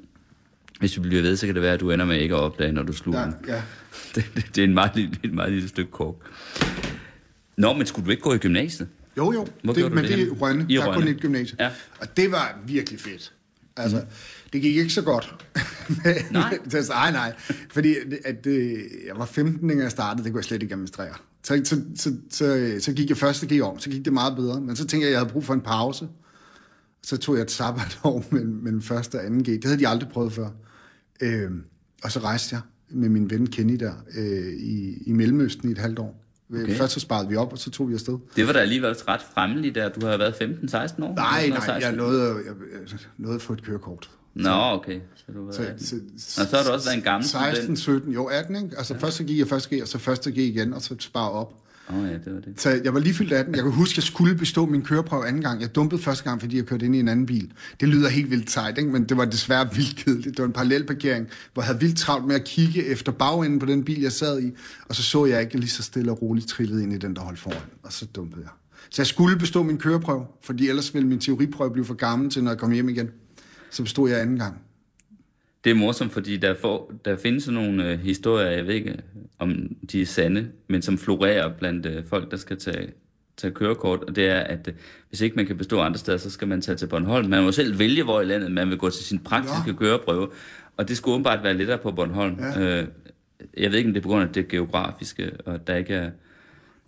[0.83, 2.71] Hvis vi bliver ved, så kan det være, at du ender med ikke at opdage,
[2.71, 3.35] når du sluger Ja, den.
[3.47, 3.61] ja.
[4.15, 6.15] Det, det, det er en meget, lille, et meget lille stykke kork.
[7.57, 8.87] Nå, men skulle du ikke gå i gymnasiet?
[9.17, 9.47] Jo, jo.
[9.63, 10.31] Hvor det, du men det det er?
[10.31, 10.65] Rønne.
[10.69, 11.55] I der er kun et gymnasie.
[11.59, 11.69] Ja.
[11.99, 13.33] Og det var virkelig fedt.
[13.77, 14.03] Altså, mm.
[14.53, 15.35] det gik ikke så godt.
[16.31, 16.57] Nej.
[16.71, 17.33] det, nej, nej.
[17.71, 18.73] Fordi at, øh,
[19.07, 21.13] jeg var 15, da jeg startede, det kunne jeg slet ikke administrere.
[21.43, 24.61] Så, så, så, så, så gik jeg første G om, så gik det meget bedre.
[24.61, 26.07] Men så tænkte jeg, at jeg havde brug for en pause.
[27.03, 29.45] Så tog jeg et sabbatår mellem, mellem første og anden G.
[29.45, 30.49] Det havde de aldrig prøvet før.
[31.23, 31.51] Øh,
[32.03, 35.77] og så rejste jeg med min ven Kenny der øh, i, i Mellemøsten i et
[35.77, 36.19] halvt år.
[36.53, 36.75] Okay.
[36.75, 38.17] Først så sparede vi op, og så tog vi afsted.
[38.35, 39.89] Det var da alligevel ret fremmeligt der.
[39.89, 40.39] Du har været 15-16
[41.03, 41.15] år?
[41.15, 41.95] Nej, nej, jeg 16?
[41.95, 42.53] nåede, jeg,
[42.91, 44.09] jeg nåede at få et kørekort.
[44.33, 44.99] Nå, okay.
[45.15, 45.85] Så du var Så, 18.
[45.85, 45.95] så,
[46.41, 47.79] Og så har du også været en gammel 16, student.
[47.79, 48.77] 17, jo 18, ikke?
[48.77, 48.99] Altså ja.
[48.99, 51.62] først så gik jeg første G, og så første G igen, og så spare op.
[51.89, 52.61] Åh oh, ja, det var det.
[52.61, 53.55] Så jeg var lige fyldt 18.
[53.55, 55.61] Jeg kan huske, at jeg skulle bestå min køreprøve anden gang.
[55.61, 57.51] Jeg dumpede første gang, fordi jeg kørte ind i en anden bil.
[57.79, 58.91] Det lyder helt vildt sejt, ikke?
[58.91, 60.37] men det var desværre vildt kedeligt.
[60.37, 63.65] Det var en parallelparkering, hvor jeg havde vildt travlt med at kigge efter bagenden på
[63.65, 64.51] den bil, jeg sad i.
[64.89, 67.21] Og så så jeg ikke lige så stille og roligt trillede ind i den, der
[67.21, 67.61] holdt foran.
[67.83, 68.51] Og så dumpede jeg.
[68.89, 72.43] Så jeg skulle bestå min køreprøve, fordi ellers ville min teoriprøve blive for gammel til,
[72.43, 73.09] når jeg kom hjem igen.
[73.69, 74.57] Så bestod jeg anden gang.
[75.63, 78.95] Det er morsomt, fordi der, får, der findes sådan nogle øh, historier, jeg ved ikke,
[79.39, 82.87] om de er sande, men som florerer blandt øh, folk, der skal tage,
[83.37, 84.73] tage kørekort, og det er, at øh,
[85.09, 87.29] hvis ikke man kan bestå andre steder, så skal man tage til Bornholm.
[87.29, 89.73] Man må selv vælge, hvor i landet man vil gå til sin praktiske Ja.
[89.73, 90.27] køreprøve,
[90.77, 92.35] og det skulle åbenbart være lettere på Bornholm.
[92.39, 92.79] Ja.
[92.81, 92.87] Øh,
[93.57, 96.11] jeg ved ikke, om det er på grund af det geografiske, og der ikke er...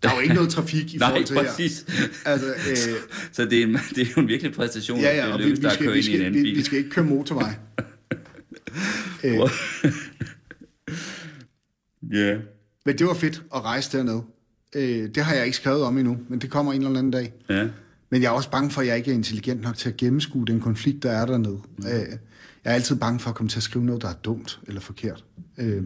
[0.03, 1.85] Der er jo ikke noget trafik i Nej, forhold til præcis.
[1.87, 2.31] her.
[2.31, 2.95] Altså, øh,
[3.31, 5.43] Så det er, det er jo en virkelig præstation, ja, at ja, det og vi,
[5.43, 6.89] lykkes vi, at skal, køre vi, ind i en skal, anden vi, vi skal ikke
[6.89, 7.53] køre motorvej.
[9.25, 9.39] Øh,
[12.11, 12.37] Ja.
[12.85, 14.21] men det var fedt at rejse derned.
[14.75, 17.33] Øh, det har jeg ikke skrevet om endnu, men det kommer en eller anden dag.
[17.49, 17.67] Ja.
[18.09, 20.45] Men jeg er også bange for, at jeg ikke er intelligent nok til at gennemskue
[20.45, 21.59] den konflikt, der er dernede.
[21.77, 21.85] Mm.
[21.85, 21.91] Øh,
[22.63, 24.81] jeg er altid bange for at komme til at skrive noget, der er dumt eller
[24.81, 25.23] forkert.
[25.57, 25.83] Øh,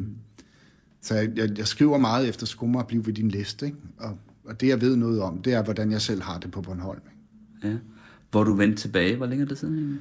[1.02, 3.78] Så jeg, jeg, jeg skriver meget efter skummer at blive ved din liste, ikke?
[3.98, 6.62] Og, og det, jeg ved noget om, det er, hvordan jeg selv har det på
[6.62, 7.02] Bornholm.
[7.64, 7.68] Ikke?
[7.74, 7.80] Ja.
[8.32, 9.76] Hvor du vendte tilbage, hvor længe er det siden?
[9.78, 10.00] egentlig?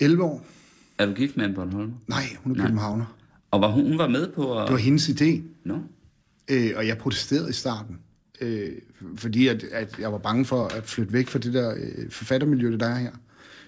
[0.00, 0.46] 11 år?
[0.98, 1.92] Er du gift med en Bornholm?
[2.06, 3.16] Nej, hun er københavner.
[3.50, 4.66] Og var hun, hun var med på at...
[4.66, 5.78] Det var hendes idé, Nå.
[6.50, 7.98] øh, og jeg protesterede i starten.
[8.40, 8.68] Øh,
[9.16, 12.76] fordi at, at jeg var bange for at flytte væk fra det der øh, forfattermiljø,
[12.76, 13.10] der er her.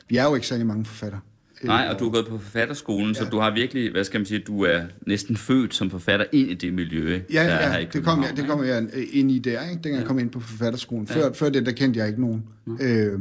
[0.08, 1.20] Vi er jo ikke særlig mange forfattere.
[1.62, 3.14] Øh, Nej, og du er gået på forfatterskolen, ja.
[3.14, 6.50] så du har virkelig, hvad skal man sige, du er næsten født som forfatter ind
[6.50, 8.88] i det miljø, Ja, der er her i ja, det kom, jeg, det kom jeg
[8.94, 9.74] øh, ind i der, ikke?
[9.74, 9.98] dengang ja.
[9.98, 11.06] jeg kom ind på forfatterskolen.
[11.06, 11.30] Før, ja.
[11.30, 12.44] før det, der kendte jeg ikke nogen.
[12.80, 13.20] Øh,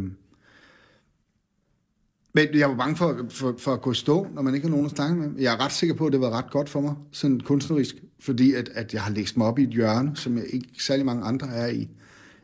[2.38, 4.72] men jeg var bange for, for, for at gå i stå, når man ikke har
[4.72, 5.30] nogen at snakke med.
[5.40, 8.54] Jeg er ret sikker på, at det var ret godt for mig, sådan kunstnerisk, fordi
[8.54, 11.24] at, at jeg har læst mig op i et hjørne, som jeg ikke særlig mange
[11.24, 11.90] andre er i.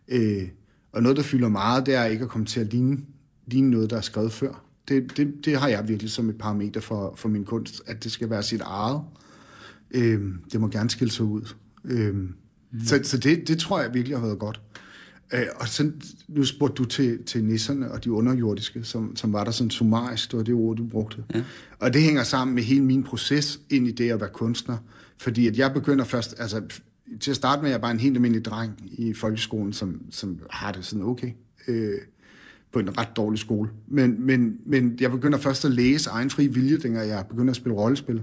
[0.07, 0.47] Øh,
[0.91, 2.97] og noget, der fylder meget, det er ikke at komme til at ligne,
[3.47, 4.63] ligne noget, der er skrevet før.
[4.87, 8.11] Det, det, det har jeg virkelig som et parameter for, for min kunst, at det
[8.11, 9.01] skal være sit eget.
[9.91, 11.53] Øh, det må gerne skille sig ud.
[11.85, 12.35] Øh, mm.
[12.85, 14.61] Så, så det, det tror jeg virkelig har været godt.
[15.33, 15.91] Øh, og så,
[16.27, 20.31] nu spurgte du til, til nisserne og de underjordiske, som, som var der sådan summarisk,
[20.31, 21.23] det var det ord, du brugte.
[21.35, 21.43] Ja.
[21.79, 24.77] Og det hænger sammen med hele min proces ind i det at være kunstner.
[25.17, 26.61] Fordi at jeg begynder først, altså
[27.19, 30.39] til at starte med, jeg er bare en helt almindelig dreng i folkeskolen, som, som
[30.49, 31.31] har det sådan okay.
[31.67, 31.97] Øh,
[32.73, 33.69] på en ret dårlig skole.
[33.87, 37.55] Men, men, men jeg begynder først at læse egen fri vilje, dengang jeg begynder at
[37.55, 38.21] spille rollespil.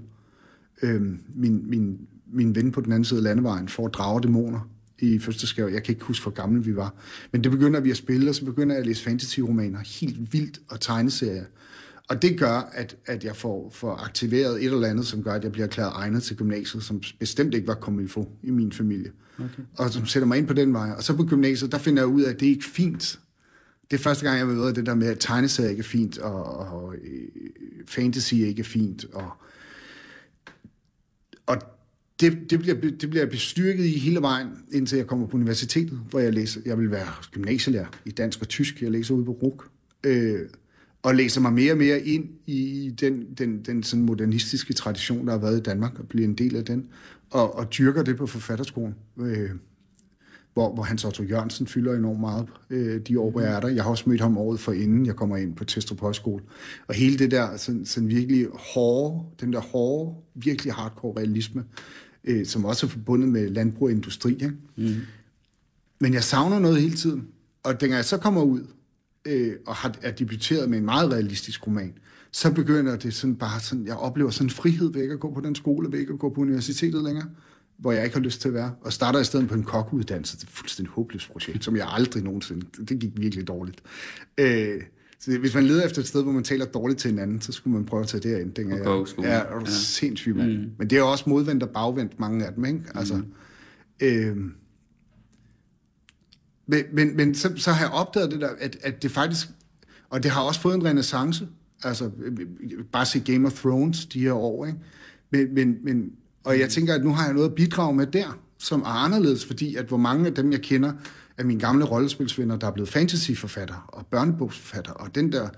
[0.83, 1.03] Øh,
[1.35, 1.99] min, min,
[2.33, 4.68] min ven på den anden side af landevejen får drager dæmoner
[5.01, 5.73] i første skab.
[5.73, 6.95] Jeg kan ikke huske, hvor gamle vi var.
[7.33, 10.61] Men det begynder vi at spille, og så begynder jeg at læse fantasy-romaner helt vildt
[10.69, 11.45] og tegneserier.
[12.09, 15.45] Og det gør, at, at jeg får, får aktiveret et eller andet, som gør, at
[15.45, 19.13] jeg bliver erklæret egnet til gymnasiet, som bestemt ikke var kommet få i min familie.
[19.39, 19.63] Okay.
[19.79, 20.91] Og som sætter mig ind på den vej.
[20.91, 23.21] Og så på gymnasiet, der finder jeg ud af, at det er ikke fint.
[23.91, 26.45] Det er første gang, jeg ved det der med, at tegneserier ikke er fint, og,
[26.45, 27.29] og øh,
[27.89, 29.05] fantasy ikke er fint.
[29.13, 29.31] Og,
[31.47, 31.57] og
[32.20, 36.20] det, det, bliver, det bliver bestyrket i hele vejen, indtil jeg kommer på universitetet, hvor
[36.20, 38.83] jeg læser, jeg vil være gymnasielærer i dansk og tysk.
[38.83, 39.70] Jeg læser ude på RUK.
[40.06, 40.40] Øh,
[41.02, 45.33] og læser mig mere og mere ind i den, den, den sådan modernistiske tradition, der
[45.33, 46.87] har været i Danmark, og bliver en del af den,
[47.30, 49.50] og, og dyrker det på forfatterskolen, øh,
[50.54, 53.68] hvor, hvor Hans Otto Jørgensen fylder enormt meget øh, de år, hvor jeg er der.
[53.68, 56.42] Jeg har også mødt ham året for inden jeg kommer ind på Testrup Højskole.
[56.87, 61.64] Og hele det der sådan, sådan virkelig hårde, den der hårde, virkelig hardcore realisme,
[62.24, 64.33] øh, som også er forbundet med landbrug og industri.
[64.33, 64.52] Ikke?
[64.76, 64.94] Mm.
[66.00, 67.28] Men jeg savner noget hele tiden.
[67.62, 68.66] Og dengang jeg så kommer ud,
[69.24, 71.92] øh, og har, er debuteret med en meget realistisk roman,
[72.33, 75.35] så begynder det sådan bare sådan, jeg oplever sådan en frihed ved ikke at gå
[75.35, 77.26] på den skole, ved ikke at gå på universitetet længere,
[77.76, 80.37] hvor jeg ikke har lyst til at være, og starter i stedet på en kokkeuddannelse.
[80.37, 83.83] Det er et fuldstændig håbløst projekt, som jeg aldrig nogensinde, det gik virkelig dårligt.
[84.38, 84.80] Øh,
[85.20, 87.74] så hvis man leder efter et sted, hvor man taler dårligt til hinanden, så skulle
[87.76, 88.52] man prøve at tage derind.
[88.59, 88.66] Jeg,
[89.22, 89.70] ja, og ja.
[89.70, 90.59] sindssygt mand.
[90.59, 90.70] Mm.
[90.78, 92.80] Men det er også modvendt og bagvendt, mange af dem, ikke?
[92.94, 93.24] Altså, mm.
[94.02, 94.37] øh,
[96.66, 99.48] men, men, men så, så har jeg opdaget det der, at, at det faktisk,
[100.11, 101.48] og det har også fået en renaissance,
[101.83, 102.11] altså
[102.92, 104.78] bare se Game of Thrones de her år, ikke?
[105.30, 106.12] Men, men, men,
[106.44, 109.44] og jeg tænker, at nu har jeg noget at bidrage med der, som er anderledes,
[109.44, 110.92] fordi at hvor mange af dem, jeg kender,
[111.40, 115.48] af mine gamle rollespilsvenner, der er blevet fantasyforfatter og børnebogsforfatter, og den der,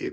[0.00, 0.10] øh,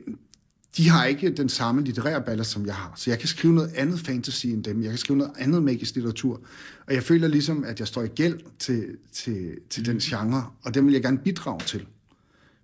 [0.77, 2.93] de har ikke den samme litterære ballast, som jeg har.
[2.95, 4.81] Så jeg kan skrive noget andet fantasy end dem.
[4.81, 6.41] Jeg kan skrive noget andet magisk litteratur.
[6.87, 10.73] Og jeg føler ligesom, at jeg står i gæld til, til, til den genre, og
[10.73, 11.85] den vil jeg gerne bidrage til.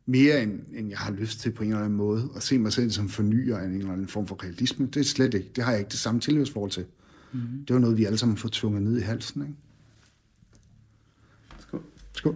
[0.05, 2.29] Mere end, end jeg har lyst til på en eller anden måde.
[2.35, 4.85] At se mig selv som fornyer af en eller anden form for realisme.
[4.85, 5.49] Det er slet ikke.
[5.55, 6.85] Det har jeg ikke det samme tilhørsforhold til.
[7.31, 7.65] Mm-hmm.
[7.67, 9.41] Det var noget, vi alle sammen får tvunget ned i halsen.
[9.41, 9.53] Ikke?
[12.19, 12.35] Skål.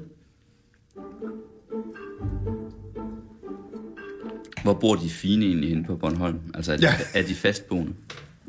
[4.63, 6.39] Hvor bor de fine egentlig inde på Bornholm?
[6.53, 6.93] Altså er de, Ja.
[7.13, 7.93] er de fastboende?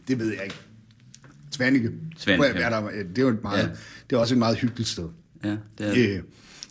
[0.08, 0.56] Det ved jeg ikke.
[1.50, 1.90] Svanike.
[2.18, 2.36] Svanike.
[2.52, 3.68] Hvor jeg er der, det er jo et meget, Ja.
[4.10, 5.08] det er også et meget hyggeligt sted.
[5.44, 6.16] Ja, det er det.
[6.16, 6.22] Øh,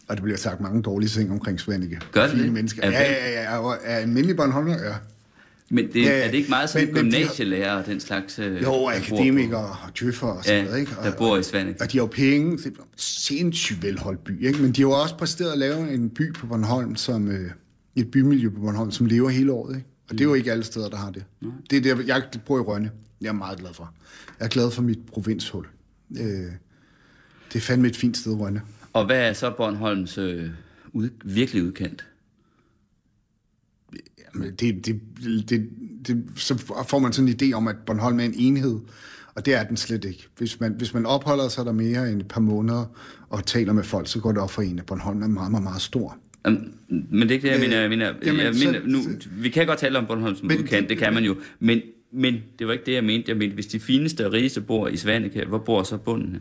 [0.08, 2.00] og der bliver sagt mange dårlige ting omkring Svanike.
[2.12, 2.54] Gør det Fine det?
[2.54, 2.84] mennesker.
[2.84, 3.58] Er Ja, ja, ja, ja.
[3.58, 4.94] Og er almindelig Bornholmer, ja.
[5.74, 8.40] Men det, Ja, er det ikke meget sådan Men- gymnasielærer og den slags...
[8.40, 10.92] øh, Jo, akademikere og djøffer og sådan Ja, noget, ikke?
[10.98, 11.82] Og, der bor i Svanike.
[11.82, 12.58] Og de har jo penge.
[12.58, 14.62] Det er sindssygt velholdt by, ikke?
[14.62, 17.52] Men de har jo også præsteret at lave en by på Bornholm, som øh,
[17.96, 19.88] et bymiljø på Bornholm, som lever hele året, ikke?
[20.10, 21.24] Og det er jo ikke alle steder, der har det.
[21.70, 22.92] Det er der, jeg bor i Rønne.
[23.22, 23.94] Jeg er meget glad for.
[24.40, 25.66] Jeg er glad for mit provinshul.
[26.20, 26.26] Øh,
[27.54, 28.62] det er fandme et fint sted, Rønne.
[28.94, 30.50] Og hvad er så Bornholms øh,
[30.94, 32.06] ud, virkelig udkendt?
[34.34, 35.02] Det, det,
[35.50, 35.70] det,
[36.08, 38.80] det, så får man sådan en idé om, at Bornholm er en enhed,
[39.36, 40.28] og det er den slet ikke.
[40.38, 42.86] Hvis man, hvis man opholder sig der mere end et par måneder
[43.30, 45.64] og taler med folk, så går det op for en, at Bornholm er meget, meget,
[45.64, 46.18] meget stor.
[46.90, 47.80] Men det er ikke det, jeg mener.
[47.80, 49.00] Jeg mener, Jamen, jeg så- mener nu,
[49.32, 51.36] vi kan godt tale om Bornholm som Men- udkendt, det kan man jo.
[51.60, 51.82] Men
[52.16, 53.30] men det var ikke det, jeg mente.
[53.30, 56.38] Jeg mente, hvis de fineste og rigeste bor i Svanike, hvor bor så bunden?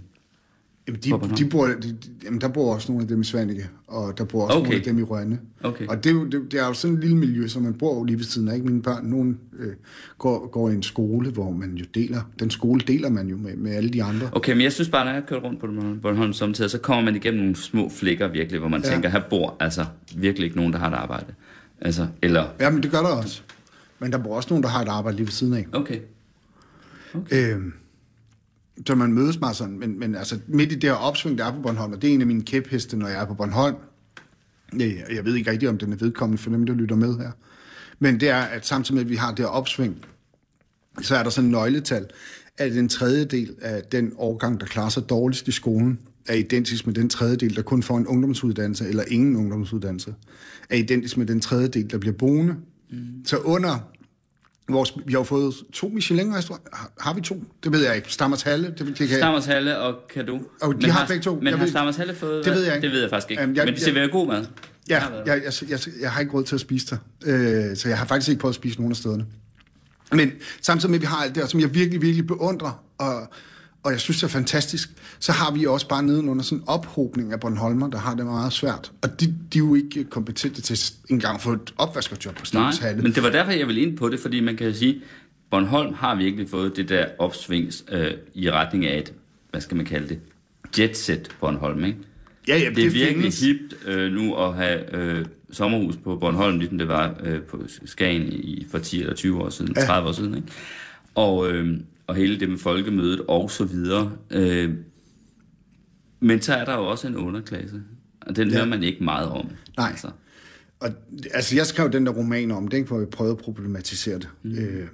[0.89, 3.69] Jamen, de, de bor, de, de, jamen, der bor også nogle af dem i Svanike,
[3.87, 4.65] og der bor også Okay.
[4.67, 5.39] nogle af dem i Rønne.
[5.63, 5.87] Okay.
[5.87, 7.95] Og det, er jo- det, det er jo sådan et lille miljø, som man bor
[7.99, 8.55] jo lige ved siden af.
[8.55, 8.67] Ikke?
[8.67, 9.73] Mine børn, nogen øh,
[10.19, 13.57] går, går i en skole, hvor man jo deler, den skole deler man jo med,
[13.57, 14.29] med alle de andre.
[14.33, 15.67] Okay, men jeg synes bare, når jeg kører rundt på
[16.03, 18.91] Bornholm samtidig, så kommer man igennem nogle små flækker virkelig, hvor man ja.
[18.91, 19.85] Tænker, her bor altså
[20.17, 21.27] virkelig ikke nogen, der har et arbejde.
[21.81, 23.43] Altså, eller, Ja, men det gør der også.
[23.99, 25.67] Men der bor også nogen, der har et arbejde lige ved siden af.
[25.73, 25.99] okay.
[27.33, 27.57] Øh,
[28.87, 31.53] så man mødes meget sådan, men, men altså midt i det her opsving, der er
[31.53, 33.77] på Bornholm, og det er en af mine kæpheste, når jeg er på Bornholm.
[34.79, 37.31] Jeg, jeg ved ikke rigtig, om den er vedkommende for dem, der lytter med her.
[37.99, 40.05] Men det er, at samtidig med, at vi har det her opsving,
[41.01, 42.07] så er der sådan en nøgletal,
[42.59, 46.95] at en tredjedel af den årgang, der klarer sig dårligst i skolen, er identisk med
[46.95, 50.15] den tredjedel, der kun får en ungdomsuddannelse eller ingen ungdomsuddannelse,
[50.71, 52.57] er identisk med den tredjedel, der bliver boende.
[52.91, 52.99] Mm.
[53.25, 53.92] Så under
[54.69, 56.69] vores, vi har jo fået to Michelin-restauranter.
[56.73, 57.45] Har, har vi to?
[57.65, 58.13] Det ved jeg ikke.
[58.13, 58.75] Stammers Halle.
[58.79, 60.41] Det, det kan, Stammers Halle og Kado.
[60.63, 61.35] Og de har begge to.
[61.35, 62.45] Men Jeg har ved- Stammers Halle fået...
[62.45, 62.87] Det ved jeg ikke.
[62.87, 63.41] Det ved jeg faktisk ikke.
[63.41, 64.45] Jamen, jeg- men de serverer god mad.
[64.89, 66.97] Ja, har jeg, jeg, jeg, jeg har ikke råd til at spise der.
[67.71, 69.27] Øh, så jeg har faktisk ikke prøvet at spise nogen af stederne.
[70.13, 73.29] Men samtidig med, at vi har alt det som jeg virkelig, virkelig beundrer, og,
[73.85, 77.33] og jeg synes, det er fantastisk, så har vi også bare nedenunder sådan en ophobning
[77.33, 78.93] af Bornholmer, der har det meget svært.
[79.03, 80.79] Og de, de er jo ikke kompetente til
[81.11, 83.03] engang at få et opvaskerjob på Nej, Stavns Halle.
[83.03, 85.01] men det var derfor, jeg ville ind på det, fordi man kan sige,
[85.51, 89.13] Bornholm har virkelig fået det der opsving øh, i retning af et,
[89.51, 90.19] hvad skal man kalde det,
[90.79, 91.99] jetset Bornholm, ikke?
[92.49, 93.41] ja, ja, Det er virkelig findes.
[93.41, 98.23] hipt øh, nu at have øh, sommerhus på Bornholm, ligesom det var øh, på Skagen
[98.33, 99.85] i, for 10 eller 20 år siden, Ja.
[99.87, 100.49] 30 år siden, ikke?
[101.15, 104.13] Og, øh, og hele det med folkemødet og så videre.
[104.31, 104.71] Øh,
[106.21, 107.83] men så er der jo også en underklasse,
[108.21, 108.53] og den ja.
[108.55, 108.59] Ja.
[108.59, 109.49] hører man ikke meget om.
[109.77, 109.89] Nej.
[109.91, 110.11] Altså.
[110.81, 110.89] Og,
[111.35, 114.29] altså, jeg skrev den der roman om det, ikke, hvor jeg prøvede at problematisere det.
[114.43, 114.59] Mm.
[114.59, 114.89] Øh,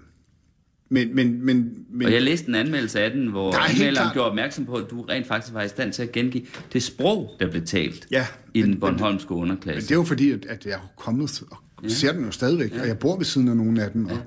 [0.91, 4.29] men, men, men, men Og jeg læste en anmeldelse af den, hvor er anmelderen gjorde
[4.29, 7.51] opmærksom på, at du rent faktisk var i stand til at gengive det sprog, der
[7.51, 9.75] blev talt Ja, i men- den bornholmske underklasse.
[9.77, 11.89] Men det er jo fordi, at, at jeg er kommet og ja.
[11.89, 12.81] ser den jo stadigvæk, ja.
[12.81, 14.19] og jeg bor ved siden af nogle af dem, og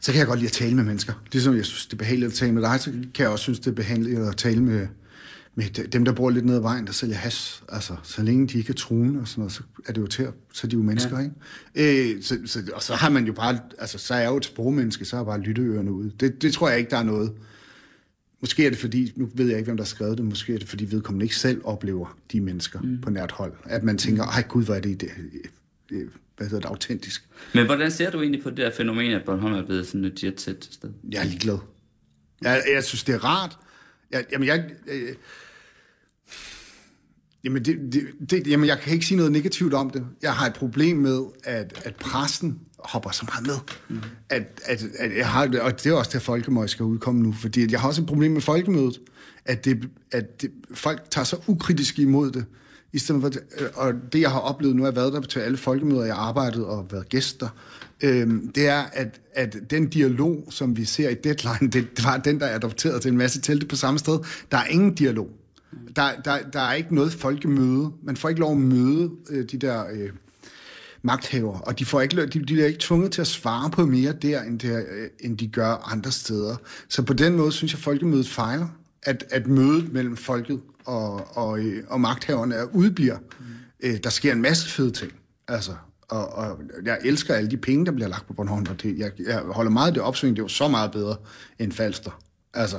[0.00, 1.12] så kan jeg godt lide at tale med mennesker.
[1.32, 3.60] Ligesom jeg synes, det er behageligt at tale med dig, så kan jeg også synes,
[3.60, 4.86] det er behageligt at tale med,
[5.54, 7.62] med de- dem, der bor lidt nede ad vejen, der sælger has.
[7.68, 10.22] Altså, så længe de ikke er truende og sådan noget, så er det jo til,
[10.22, 11.24] at- så er de jo mennesker, ja.
[11.74, 12.14] ikke?
[12.16, 14.44] Øh, så, så, og så har man jo bare, altså, så er jeg jo et
[14.44, 16.12] sprogmenneske, så har jeg bare lytteørerne ude.
[16.20, 17.32] Det, det tror jeg ikke, der er noget.
[18.40, 20.58] Måske er det fordi, nu ved jeg ikke, hvem der har skrevet det, måske er
[20.58, 23.00] det fordi vedkommende ikke selv oplever de mennesker mm.
[23.00, 23.52] på nært hold.
[23.64, 25.08] At man tænker, ej gud, hvor er det, det
[25.92, 27.28] øh, hvad hedder det, autentisk.
[27.54, 30.24] Men hvordan ser du egentlig på det der fænomen, at Bornholm er blevet sådan et
[30.24, 30.90] jetset sted?
[31.12, 31.58] Jeg er ligeglad.
[32.42, 33.58] Jeg, jeg synes, det er rart.
[34.10, 34.70] Jeg, jamen, jeg...
[34.86, 35.14] Øh,
[37.44, 40.06] jamen, det, det, det, jamen, jeg kan ikke sige noget negativt om det.
[40.22, 43.56] Jeg har et problem med, at, at pressen hopper så meget med.
[43.88, 44.02] Mm.
[44.30, 47.32] At, at, at jeg har, og det er også der, Folkemøde skal udkomme nu.
[47.32, 49.00] Fordi jeg har også et problem med Folkemødet.
[49.44, 52.44] At, det, at det, folk tager så ukritisk imod det.
[52.92, 55.56] I stedet for, øh, og det, jeg har oplevet, nu har været der til alle
[55.56, 57.48] folkemøder, jeg har arbejdet og været gæster,
[58.00, 62.16] øhm, det er, at, at den dialog, som vi ser i Deadline, det, det var
[62.16, 64.18] den, der er adopteret til en masse telte på samme sted.
[64.50, 65.28] Der er ingen dialog.
[65.96, 67.90] Der, der, der er ikke noget folkemøde.
[68.02, 70.10] Man får ikke lov at møde øh, de der øh,
[71.02, 74.12] magthaver, og de, får ikke, de, de er ikke tvunget til at svare på mere
[74.12, 76.56] der, end, det, øh, end de gør andre steder.
[76.88, 78.68] Så på den måde synes jeg, at folkemødet fejler,
[79.06, 83.18] at, at mødet mellem folket og, og, og magthaverne er udbliver.
[83.18, 83.44] Mm.
[83.80, 85.12] Øh, der sker en masse fede ting.
[85.48, 85.72] Altså,
[86.08, 89.10] og, og jeg elsker alle de penge, der bliver lagt på Bornholm, og det, jeg,
[89.26, 91.16] jeg holder meget af det opsving, det er jo så meget bedre
[91.58, 92.20] end Falster.
[92.54, 92.78] Altså,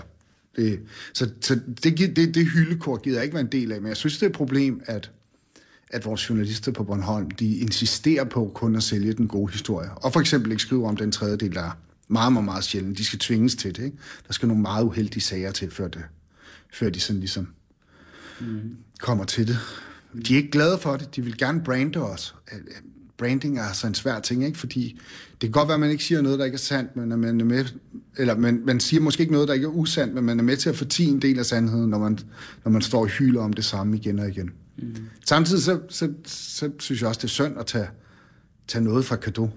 [0.55, 0.79] det,
[1.13, 3.97] så så det, det, det hyldekort gider jeg ikke være en del af, men jeg
[3.97, 5.11] synes, det er et problem, at,
[5.89, 9.89] at vores journalister på Bornholm, de insisterer på kun at sælge den gode historie.
[9.95, 11.71] Og for eksempel ikke skrive om den tredjedel, der er
[12.07, 12.97] meget, meget, meget sjældent.
[12.97, 13.83] De skal tvinges til det.
[13.83, 13.97] Ikke?
[14.27, 16.03] Der skal nogle meget uheldige sager til, før, det,
[16.77, 17.47] før de sådan ligesom
[18.39, 18.77] mm.
[18.99, 19.57] kommer til det.
[20.27, 21.15] De er ikke glade for det.
[21.15, 22.35] De vil gerne brande os.
[23.17, 24.57] Branding er altså en svær ting, ikke?
[24.57, 24.99] fordi
[25.31, 27.19] det kan godt være, at man ikke siger noget, der ikke er sandt, men at
[27.19, 27.65] man er med,
[28.17, 30.57] eller man, man siger måske ikke noget, der ikke er usandt, men man er med
[30.57, 32.19] til at fortige en del af sandheden, når man,
[32.63, 34.51] når man står og hyler om det samme igen og igen.
[34.77, 34.95] Mm.
[35.25, 37.87] Samtidig så, så, så synes jeg også, det er synd at tage,
[38.67, 39.49] tage noget fra kado,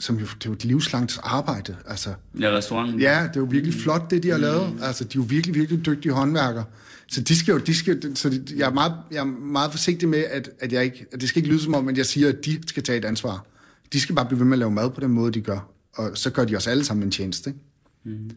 [0.00, 1.76] som jo, det er jo et livslangt arbejde.
[1.86, 3.00] Altså, Ja, restauranten.
[3.00, 4.78] Ja, det er jo virkelig flot, det de har lavet.
[4.82, 6.64] Altså, de er jo virkelig, virkelig dygtige håndværkere.
[7.08, 10.08] Så de skal jo, de skal, så de, jeg, er meget, jeg er meget forsigtig
[10.08, 12.28] med, at, at, jeg ikke, at det skal ikke lyde som om, at jeg siger,
[12.28, 13.46] at de skal tage et ansvar.
[13.92, 15.70] De skal bare blive ved med at lave mad på den måde, de gør.
[15.92, 17.50] Og så gør de os alle sammen en tjeneste.
[17.50, 18.18] Ikke?
[18.18, 18.30] Mm.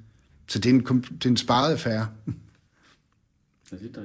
[0.47, 2.07] Så det er, en, det er en sparet affære.
[3.71, 4.01] Ja, det er.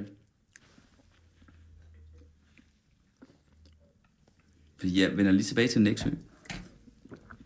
[4.78, 6.08] Fordi jeg vender lige tilbage til Nexø.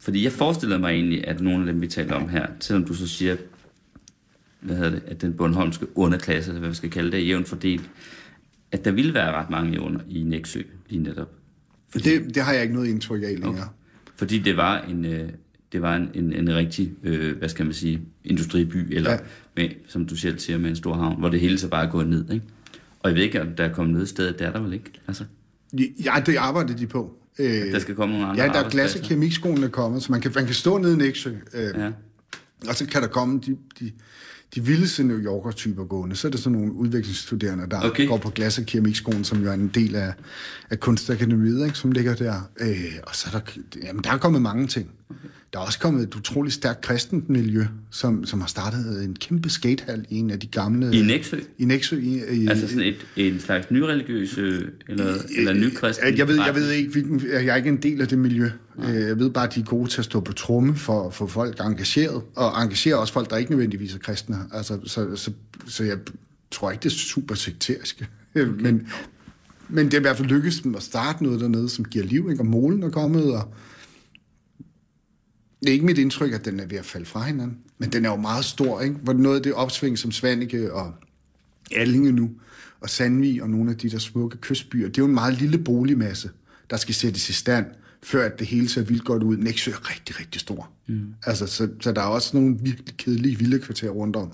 [0.03, 2.95] Fordi jeg forestiller mig egentlig, at nogle af dem, vi taler om her, selvom du
[2.95, 3.37] så siger,
[4.61, 7.49] hvad hedder det, at den Bornholmske underklasse, eller hvad vi skal kalde det, er jævnt
[7.49, 7.91] fordelt,
[8.73, 11.31] at der ville være ret mange under i Næksø lige netop.
[11.95, 13.51] Det, det har jeg ikke noget indtryk af længere.
[13.51, 13.63] Okay.
[14.17, 15.29] Fordi det var en, øh,
[15.73, 19.17] det var en, en, en rigtig, øh, hvad skal man sige, industriby, eller Ja.
[19.17, 19.23] ja.
[19.57, 21.91] med, som du selv siger, med en stor havn, hvor det hele så bare er
[21.91, 22.47] gået ned, ikke?
[23.01, 24.91] Og jeg ved ikke, om der er kommet noget sted, der er der vel ikke?
[25.09, 25.25] Altså,
[26.05, 27.19] Ja, det arbejder de på.
[27.39, 29.03] Øh, der skal komme nogle andre Ja, der er glas- arbejdspladser.
[29.09, 31.91] keramikskolen er kommet, så man kan, man kan stå nede i Nexø, øh, Ja.
[32.69, 33.93] og så kan der komme de, de,
[34.55, 36.17] de vildeste New Yorker-typer gående.
[36.17, 38.07] Så er det sådan nogle udviklingsstuderende, der Okay.
[38.09, 40.13] går på glas- og keramikskolen, som jo er en del af,
[40.71, 42.51] af kunstakademiet, ikke, som ligger der.
[42.61, 44.91] Øh, og så er der, jamen, der er kommet mange ting.
[45.53, 49.51] Der er også kommet et utroligt stærkt kristent miljø, som, som har startet en kæmpe
[49.51, 50.97] skatehal i en af de gamle...
[50.97, 51.37] I Nexø?
[51.59, 51.97] I Nexø.
[51.97, 56.17] I, i, Altså sådan et, en slags nyreligiøs, øh, eller, eller nykristen?
[56.19, 58.51] Jeg ved, jeg ved ikke, hvilken, jeg er ikke en del af det miljø.
[58.79, 61.27] Øh, Jeg ved bare, at de er gode til at stå på tromme for, for
[61.27, 64.39] folk engageret, og engagerer også folk, der ikke nødvendigvis er kristne.
[64.53, 65.33] Altså, så, så,
[65.67, 65.99] så jeg
[66.51, 68.05] tror ikke, det er super sekterisk.
[68.37, 68.45] Okay.
[68.45, 68.89] Men,
[69.69, 72.29] men det er i hvert fald lykkedes dem at starte noget dernede, som giver liv,
[72.31, 72.43] ikke?
[72.43, 73.55] og målen er kommet, og
[75.61, 77.59] det er ikke mit indtryk, at den er ved at falde fra hinanden.
[77.79, 78.97] Men den er jo meget stor, ikke?
[79.03, 80.93] Hvor noget af det opsving, som Svanike og
[81.77, 82.31] Allinge nu,
[82.81, 85.59] og Sandvig og nogle af de der smukke kystbyer, det er jo en meget lille
[85.59, 86.31] boligmasse,
[86.71, 87.67] der skal sættes i stand,
[88.03, 89.37] før at det hele ser vildt godt ud.
[89.37, 90.71] Nexø er rigtig, rigtig stor.
[90.87, 91.15] Mm.
[91.27, 94.33] Altså, så, så der er også nogle virkelig kedelige vilde kvarterer rundt om,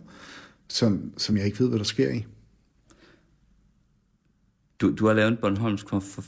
[0.68, 2.26] som, som jeg ikke ved, hvad der sker i.
[4.80, 6.24] Du, du har lavet en Bornholmsk for,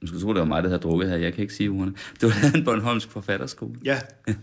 [0.00, 1.16] Nu skal du tro, det var mig, der havde drukket her.
[1.16, 1.94] Jeg kan ikke sige ordene.
[2.22, 3.80] Du har lavet en Bornholmsk forfatterskole.
[3.84, 4.00] Ja.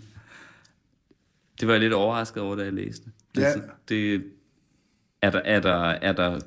[1.60, 3.12] Det var jeg lidt overrasket over, da jeg læste.
[3.38, 3.42] Ja.
[3.42, 4.24] Altså, det,
[5.22, 6.40] er der, er der, er der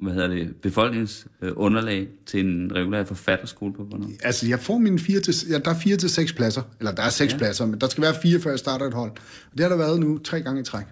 [0.00, 4.14] hvad hedder det, befolkningsunderlag til en regulær forfatterskole på Bornholm?
[4.22, 6.62] Altså, jeg får mine fire til, ja, der er fire til seks pladser.
[6.78, 7.38] Eller der er seks ja.
[7.38, 9.10] pladser, men der skal være fire, før jeg starter et hold.
[9.10, 10.84] Og det har der været nu tre gange i træk.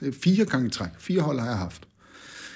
[0.00, 0.90] Det er fire gange i træk.
[0.98, 1.88] Fire hold har jeg haft.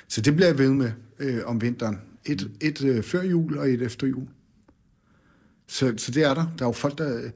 [0.09, 1.99] Så det bliver jeg ved med øh, om vinteren.
[2.25, 4.27] Et, et øh, før jul og et efter jul.
[5.69, 6.47] Så, så det er der.
[6.59, 7.31] Der er jo folk, der,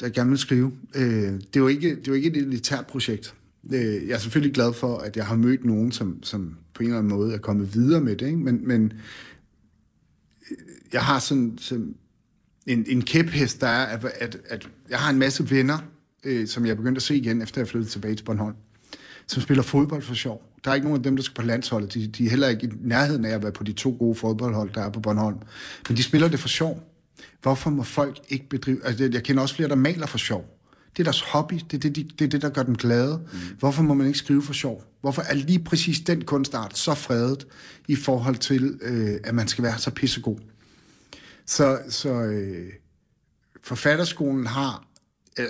[0.00, 0.72] der gerne vil skrive.
[0.94, 3.34] Øh, det, er jo ikke, det er jo ikke et elitært projekt.
[3.72, 6.88] Øh, jeg er selvfølgelig glad for, at jeg har mødt nogen, som, som på en
[6.88, 8.26] eller anden måde er kommet videre med det.
[8.26, 8.38] Ikke?
[8.38, 8.92] Men, men
[10.92, 11.94] jeg har sådan, sådan
[12.66, 15.78] en, en kæphest, der er, at, at, at jeg har en masse venner,
[16.24, 18.54] øh, som jeg er begyndt at se igen, efter jeg flyttede tilbage til Bornholm,
[19.26, 20.42] som spiller fodbold for sjov.
[20.64, 21.94] Der er ikke nogen af dem, der skal på landsholdet.
[21.94, 24.70] De, de er heller ikke i nærheden af at være på de to gode fodboldhold,
[24.74, 25.38] der er på Bornholm.
[25.88, 26.82] Men de spiller det for sjov.
[27.42, 28.80] Hvorfor må folk ikke bedrive...
[28.84, 30.57] Altså, jeg kender også flere, der maler for sjov.
[30.98, 31.54] Det er deres hobby.
[31.70, 33.20] Det er det, de, det, er det der gør dem glade.
[33.32, 33.38] Mm.
[33.58, 34.84] Hvorfor må man ikke skrive for sjov?
[35.00, 37.46] Hvorfor er lige præcis den kunstart så fredet
[37.88, 40.36] i forhold til, øh, at man skal være så pissegod?
[41.46, 42.72] Så, så øh,
[43.64, 44.84] forfatterskolen har...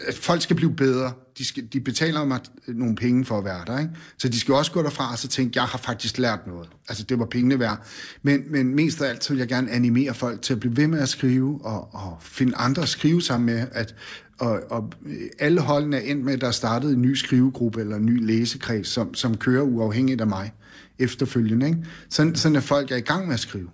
[0.06, 1.12] At folk skal blive bedre.
[1.38, 3.78] De, skal, de betaler mig nogle penge for at være der.
[3.78, 3.92] Ikke?
[4.18, 6.68] Så de skal også gå derfra og så tænke, jeg har faktisk lært noget.
[6.88, 7.86] Altså, det var pengene værd.
[8.22, 10.86] Men, men mest af alt, så vil jeg gerne animere folk til at blive ved
[10.86, 13.66] med at skrive, og, og finde andre at skrive sammen med.
[13.72, 13.94] At,
[14.38, 14.92] og, og
[15.38, 18.26] alle holdene er endt med, at der er startet en ny skrivegruppe eller en ny
[18.26, 20.52] læsekreds, som, som kører uafhængigt af mig
[20.98, 21.66] efterfølgende.
[21.66, 21.84] Ikke?
[22.08, 23.68] Sådan, sådan at folk er i gang med at skrive.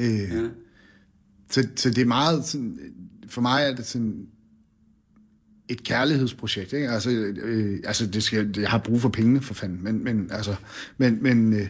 [0.00, 0.48] Øh, ja.
[1.50, 2.78] så, så det er meget sådan,
[3.28, 4.26] for mig er det sådan
[5.68, 6.90] et kærlighedsprojekt, ikke?
[6.90, 7.10] Altså,
[7.42, 10.54] øh, altså det skal, jeg har brug for pengene, for fanden, men, men, altså,
[10.98, 11.68] men, men, øh,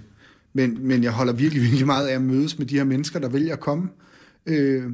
[0.53, 3.29] men, men jeg holder virkelig, virkelig meget af at mødes med de her mennesker, der
[3.29, 3.89] vælger at komme
[4.47, 4.93] øh,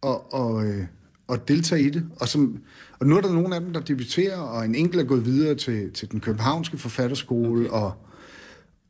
[0.00, 0.84] og, og, øh,
[1.28, 2.06] og deltage i det.
[2.20, 2.58] Og, som,
[2.98, 5.54] og nu er der nogle af dem, der debuterer, og en enkelt er gået videre
[5.54, 7.70] til, til den københavnske forfatterskole, okay.
[7.70, 7.92] og,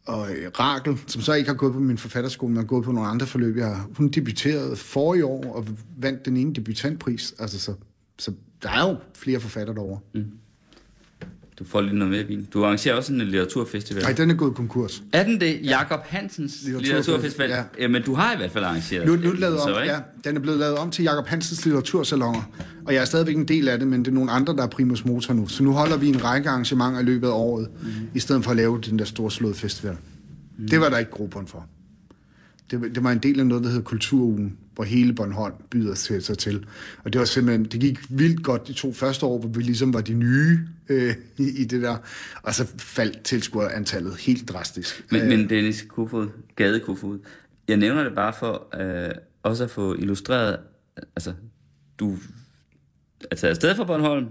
[0.07, 0.29] og
[0.61, 3.27] Rakel, som så ikke har gået på min forfatterskole, men har gået på nogle andre
[3.27, 3.57] forløb.
[3.57, 5.67] Jeg, hun debuterede for i år og
[5.99, 7.35] vandt den ene debutantpris.
[7.39, 7.75] Altså, så,
[8.19, 8.33] så
[8.63, 10.01] der er jo flere forfatter derovre.
[10.15, 10.25] Mm.
[11.59, 12.49] Du får lige noget mere vin.
[12.53, 14.03] Du arrangerer også en litteraturfestival.
[14.03, 15.03] Nej, den er gået konkurs.
[15.13, 15.61] Er den det?
[15.63, 17.51] Jakob Hansens Litteraturfestival, litteraturfestival?
[17.51, 17.63] ja.
[17.83, 19.95] Jamen, du har i hvert fald arrangeret Nu, nu den lavet så, om, ikke?
[19.95, 22.43] ja, den er blevet lavet om til Jakob Hansens litteratursalonger,
[22.85, 24.67] og jeg er stadigvæk en del af det, men det er nogle andre, der er
[24.67, 25.49] primus motor nu.
[25.49, 27.89] Så nu holder vi en række arrangementer i løbet af året, mm.
[28.15, 29.97] i stedet for at lave den der store slået festival.
[30.59, 30.69] Mm.
[30.69, 31.67] Det var der ikke grupperen for.
[32.71, 36.23] Det, det var en del af noget, der hedder Kulturugen, hvor hele Bornholm byder sig,
[36.23, 36.65] sig til.
[37.05, 39.95] Og det var simpelthen, det gik vildt godt de to første år, hvor vi ligesom
[39.95, 41.97] var de nye øh, i, i det der.
[42.43, 45.05] Og så faldt tilskuerantallet helt drastisk.
[45.11, 47.19] Men, men Dennis Kofod, Gade Kofod,
[47.69, 50.59] jeg nævner det bare for øh, også at få illustreret,
[50.97, 51.33] altså,
[51.99, 52.17] du
[53.31, 54.27] er taget afsted fra Bornholm,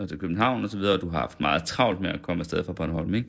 [0.00, 2.40] og til København og så videre, og du har haft meget travlt med at komme
[2.40, 3.28] afsted fra Bornholm, ikke?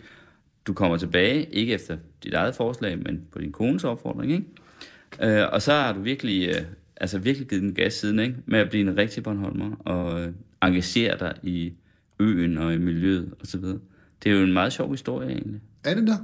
[0.67, 5.41] Du kommer tilbage, ikke efter dit eget forslag, men på din kones opfordring, ikke?
[5.41, 6.61] Øh, og så har du virkelig øh,
[6.97, 8.35] altså virkelig givet den gas siden, ikke?
[8.45, 11.73] Med at blive en rigtig Bornholmer og øh, engagere dig i
[12.19, 13.77] øen og i miljøet og så videre.
[14.23, 15.61] Det er jo en meget sjov historie egentlig.
[15.83, 16.17] Er det der?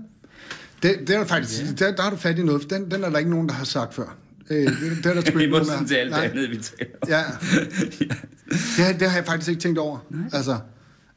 [0.83, 1.79] Det, det er faktisk, yeah.
[1.79, 3.65] der, der har du fat i noget, den, den er der ikke nogen, der har
[3.65, 4.17] sagt før.
[4.49, 4.67] Øh, det,
[4.97, 6.25] det er der sgu ikke nogen, modsætning til alt det Nej.
[6.29, 7.09] andet, vi taler om.
[7.09, 7.21] Ja,
[8.77, 9.99] det, har- det har jeg faktisk ikke tænkt over.
[10.33, 10.59] Altså,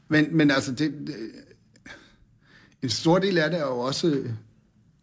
[0.09, 1.15] men, men altså, det, det,
[2.81, 4.07] en stor del af det er jo også...
[4.07, 4.29] øh,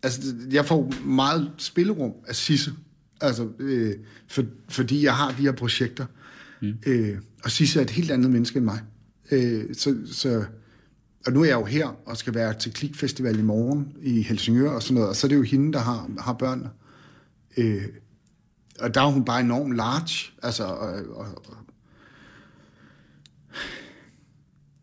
[0.03, 0.21] Altså,
[0.53, 2.73] jeg får meget spillerum af Sisse.
[3.21, 3.95] Altså, øh,
[4.29, 6.07] for, fordi jeg har de her projekter.
[6.63, 6.73] Mm.
[6.87, 8.81] Øh, og Sisse er et helt andet menneske end mig.
[9.31, 10.45] Øh, så, så,
[11.27, 14.71] og nu er jeg jo her og skal være til Klikfestival i morgen i Helsingør
[14.71, 15.09] og sådan noget.
[15.09, 16.71] Og så er det jo hende, der har, har børnene.
[17.57, 17.85] Øh,
[18.81, 20.33] og der er hun bare enormt large.
[20.43, 21.57] Altså, og, og, og,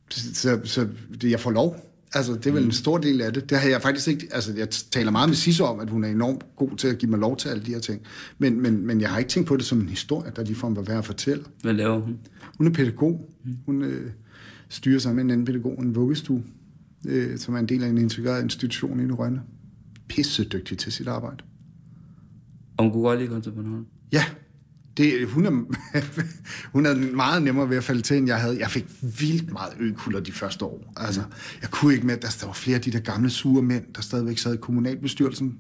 [0.10, 0.88] så, så
[1.22, 1.90] det, jeg får lov.
[2.14, 3.50] Altså, det er vel en stor del af det.
[3.50, 4.28] Det har jeg faktisk ikke...
[4.32, 7.12] Altså, jeg taler meget med Sisse om, at hun er enormt god til at give
[7.12, 8.02] mig lov til alle de her ting.
[8.38, 10.82] Men, men, men jeg har ikke tænkt på det som en historie, der ligefrem var
[10.82, 11.44] værd at fortælle.
[11.62, 12.20] Hvad laver hun?
[12.58, 13.30] Hun er pædagog.
[13.66, 14.12] Hun øh,
[14.74, 16.44] styrer sammen med en anden pædagog, en vuggestue,
[17.08, 19.42] øh, som er en del af en integreret institution i Rønne.
[20.08, 21.44] Pisse dygtig til sit arbejde.
[22.78, 23.86] Og hun kunne godt lide at komme til Bornholm.
[24.12, 24.26] Ja,
[24.98, 25.52] det, hun, er,
[26.74, 28.60] hun er meget nemmere ved at falde til, end jeg havde.
[28.60, 28.86] Jeg fik
[29.20, 30.94] vildt meget økulder de første år.
[30.98, 31.24] Altså,
[31.62, 34.02] jeg kunne ikke med, der, der var flere af de der gamle sure mænd, der
[34.02, 35.58] stadigvæk sad i kommunalbestyrelsen.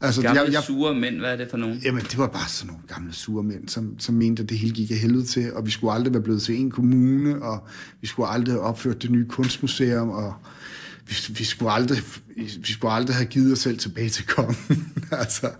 [0.00, 1.80] Altså, Gamle jeg, jeg, sure mænd, hvad er det for nogen?
[1.84, 4.74] Jamen, det var bare sådan nogle gamle sure mænd, som, som mente, at det hele
[4.74, 7.66] gik af helvede til, og vi skulle aldrig være blevet til en kommune, og
[8.00, 10.34] vi skulle aldrig have opført det nye kunstmuseum, og
[11.08, 11.98] vi, vi, skulle aldrig,
[12.36, 14.94] vi skulle aldrig have givet os selv tilbage til kongen.
[15.12, 15.50] altså,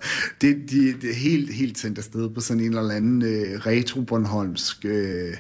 [0.41, 4.85] det, de, det er helt, helt sendt afsted på sådan en eller anden øh, retro-bornholmsk...
[4.85, 5.35] Øh,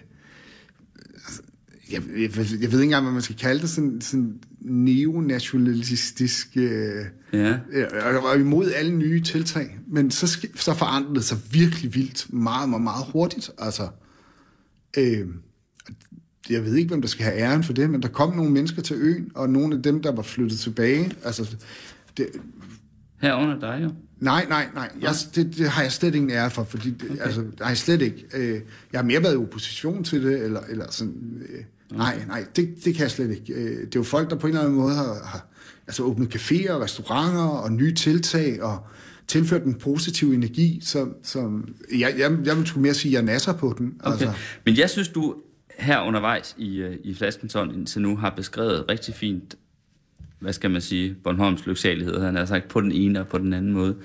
[1.94, 6.48] jeg, jeg, jeg ved ikke engang, hvad man skal kalde det, sådan, sådan neonationalistisk...
[6.56, 7.58] Øh, Ja.
[7.72, 12.68] Øh, og imod alle nye tiltag, men så, så forandrede det sig virkelig vildt, meget,
[12.68, 13.50] meget, meget hurtigt.
[13.58, 13.88] Altså,
[14.96, 15.26] øh,
[16.50, 18.82] jeg ved ikke, hvem der skal have æren for det, men der kom nogle mennesker
[18.82, 21.56] til øen, og nogle af dem, der var flyttet tilbage, altså,
[22.16, 22.26] det,
[23.20, 23.90] Herunder dig jo.
[24.20, 27.22] nej, nej, nej, jeg, det, det har jeg slet ingen ære for, fordi det, okay.
[27.22, 28.24] altså, nej, slet ikke.
[28.34, 28.60] Øh,
[28.92, 32.84] jeg har mere været i opposition til det, eller, eller sådan, øh, nej, nej, det,
[32.84, 33.52] det kan jeg slet ikke.
[33.52, 35.46] Øh, det er jo folk, der på en eller anden måde har, har
[35.86, 38.86] altså, åbnet caféer, restauranter og nye tiltag, og
[39.26, 43.32] tilført en positiv energi, som, som jeg, jeg, jeg vil sgu mere sige, at jeg
[43.32, 43.94] nasser på den.
[44.00, 44.12] Okay.
[44.12, 44.32] Altså,
[44.64, 45.34] Men jeg synes, du
[45.78, 49.54] her undervejs i, øh, i Flaskensson indtil nu har beskrevet rigtig fint,
[50.38, 53.52] hvad skal man sige, Bornholms lyksalighed, han har sagt på den ene og på den
[53.52, 53.96] anden måde.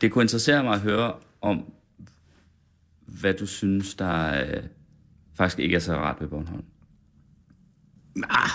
[0.00, 1.64] Det kunne interessere mig at høre om,
[3.06, 4.62] hvad du synes, der øh,
[5.34, 6.64] faktisk ikke er så rart ved Bornholm.
[8.14, 8.50] nah,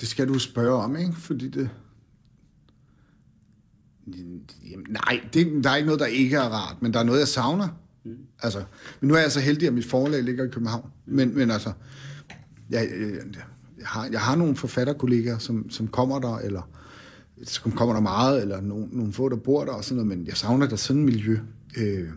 [0.00, 1.12] det skal du spørge om, ikke?
[1.12, 1.70] Fordi det...
[4.70, 7.18] Jamen, nej, det, der er ikke noget, der ikke er rart, men der er noget,
[7.18, 7.68] jeg savner.
[8.04, 8.16] Mm.
[8.42, 8.64] Altså,
[9.00, 10.90] men nu er jeg så heldig, at mit forlag ligger i København.
[11.06, 11.72] Men, men altså,
[12.70, 13.10] jeg, jeg,
[13.78, 16.62] jeg, har, jeg har nogle forfatterkollegaer, som, som kommer der, eller
[17.44, 20.26] som kommer der meget, eller nogle, nogle få, der bor der og sådan noget, men
[20.26, 21.38] jeg savner der sådan et miljø.
[21.76, 22.08] Øh,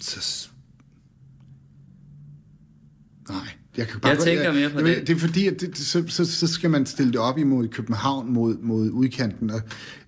[0.00, 0.50] så,
[3.32, 5.06] nej, jeg kan bare Jeg tænker mere på Jamen, det.
[5.06, 8.32] Det er fordi, at det, så, så, så skal man stille det op imod København,
[8.32, 9.50] mod, mod udkanten.
[9.50, 9.60] Og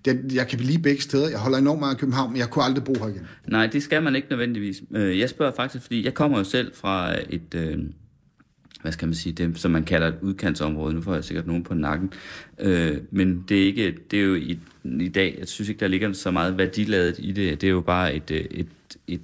[0.05, 1.29] det, jeg kan blive begge steder.
[1.29, 3.27] Jeg holder enormt meget af København, men jeg kunne aldrig bo her igen.
[3.47, 4.81] Nej, det skal man ikke nødvendigvis.
[4.95, 7.77] Øh, Jeg spørger faktisk, fordi jeg kommer jo selv fra et, øh,
[8.81, 10.93] hvad skal man sige, det, som man kalder et udkantsområde.
[10.93, 12.13] Nu får jeg sikkert nogen på nakken.
[12.59, 15.87] Øh, Men det er, ikke, det er jo i, i dag, jeg synes ikke, der
[15.87, 17.61] ligger så meget værdiladet i det.
[17.61, 18.67] Det er jo bare et, øh, et,
[19.07, 19.21] et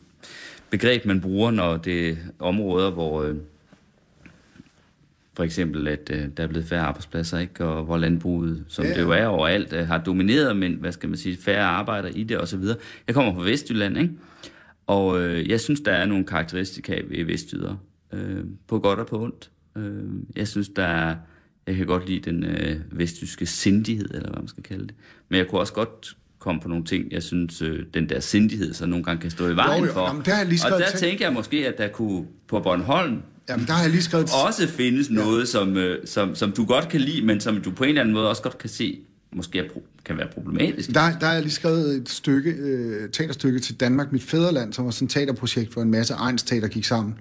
[0.69, 3.33] begreb, man bruger, når det er områder, hvor...
[5.39, 7.65] for eksempel, at øh, der er blevet færre arbejdspladser, ikke?
[7.65, 8.93] og hvor landbruget, som Ja.
[8.93, 12.23] det jo er overalt, øh, har domineret, men hvad skal man sige, færre arbejder i
[12.23, 12.63] det osv.
[13.07, 14.13] Jeg kommer fra Vestjylland, ikke?
[14.87, 17.75] og øh, jeg synes, der er nogle karakteristika ved Vestjyder,
[18.13, 19.49] øh, på godt og på ondt.
[19.77, 20.03] Øh,
[20.35, 21.15] jeg synes, der er,
[21.67, 24.95] jeg kan godt lide den øh, vestjyske sindighed, eller hvad man skal kalde det.
[25.29, 28.73] Men jeg kunne også godt komme på nogle ting, jeg synes, øh, den der sindighed,
[28.73, 29.91] så nogle gange kan stå i vejen jo.
[29.91, 30.07] for.
[30.07, 33.73] Jamen, der lige og der tænker jeg måske, at der kunne på Bornholm, Jamen, der
[33.73, 34.29] har jeg lige skrevet...
[34.45, 37.83] også findes noget, som, øh, som, som du godt kan lide, men som du på
[37.83, 38.99] en eller anden måde også godt kan se,
[39.33, 40.89] måske er pro- kan være problematisk.
[40.89, 44.85] Der, der har jeg lige skrevet et stykke, øh, teaterstykke til Danmark, mit fædreland, som
[44.85, 47.15] var sådan et teaterprojekt, hvor en masse Ejns teater gik sammen,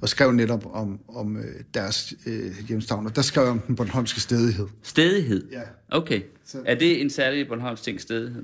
[0.00, 3.06] og skrev netop om, om øh, deres øh, hjemstavn.
[3.06, 4.66] Og der skrev jeg om den bornholmske stedighed.
[4.82, 5.46] Stedighed?
[5.52, 5.60] Ja.
[5.90, 6.20] Okay.
[6.46, 6.58] Så...
[6.66, 8.42] Er det en særlig Bornholms ting, stedighed?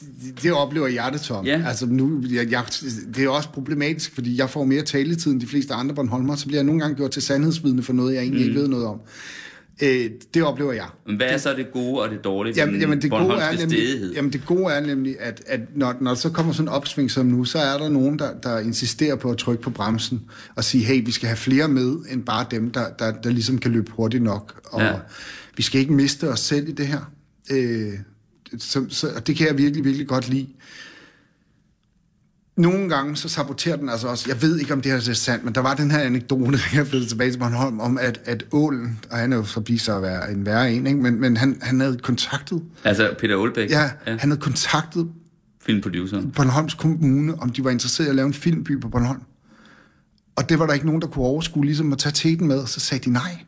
[0.00, 1.46] Det, det oplever hjertetom.
[1.46, 1.62] Ja.
[1.66, 2.64] Altså nu, jeg, jeg,
[3.14, 6.46] det er også problematisk, fordi jeg får mere taletid end de fleste andre Bornholmer, så
[6.46, 8.48] bliver jeg nogle gange gjort til sandhedsvidne for noget, jeg egentlig mm.
[8.48, 9.00] ikke ved noget om.
[9.82, 10.86] Øh, det oplever jeg.
[11.06, 14.14] Men hvad er så det gode og det dårlige Jamen, jamen, det gode er nemlig,
[14.14, 17.10] jamen det gode er nemlig, at, at når, når der så kommer sådan en opsving
[17.10, 20.22] som nu, så er der nogen, der, der insisterer på at trykke på bremsen
[20.54, 23.58] og sige, hey, vi skal have flere med, end bare dem, der, der, der ligesom
[23.58, 24.60] kan løbe hurtigt nok.
[24.64, 24.92] Og Ja.
[25.56, 27.12] vi skal ikke miste os selv i det her.
[27.50, 27.92] Øh,
[28.58, 30.48] så, så, og det kan jeg virkelig, virkelig godt lide.
[32.56, 35.44] Nogle gange så saboterer den altså også, jeg ved ikke om det her er sandt,
[35.44, 38.98] men der var den her anekdote, jeg flyttede tilbage til Bornholm, om at, at ålen,
[39.10, 40.98] og han er jo så vist sig at være en værre en, ikke?
[40.98, 45.08] men, men han, han havde kontaktet, Altså Peter Olbæk, ja, han havde kontaktet
[45.60, 46.30] filmproduceren.
[46.30, 49.20] Bornholms Kommune, om de var interesserede i at lave en filmby på Bornholm.
[50.36, 52.68] Og det var der ikke nogen, der kunne overskue ligesom at tage teten med, og
[52.68, 53.38] så sagde de nej.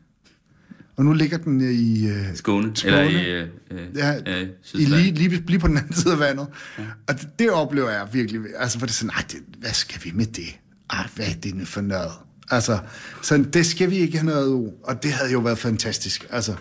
[0.99, 2.09] Og nu ligger den øh, i...
[2.09, 2.97] Øh, Skåne, Skåne.
[2.97, 6.19] eller i, øh, øh, Ja, øh, i lige, lige, lige på den anden side af
[6.21, 6.47] vandet.
[6.79, 6.85] Ja.
[7.07, 8.41] Og det, det oplever jeg virkelig.
[8.57, 10.59] Altså, hvor det er sådan, det, hvad skal vi med det?
[10.91, 12.11] Ej, hvad er det for noget?
[12.51, 12.79] Altså,
[13.23, 14.73] så det skal vi ikke have noget af.
[14.83, 16.27] Og det havde jo været fantastisk.
[16.31, 16.55] Altså,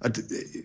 [0.00, 0.24] og det,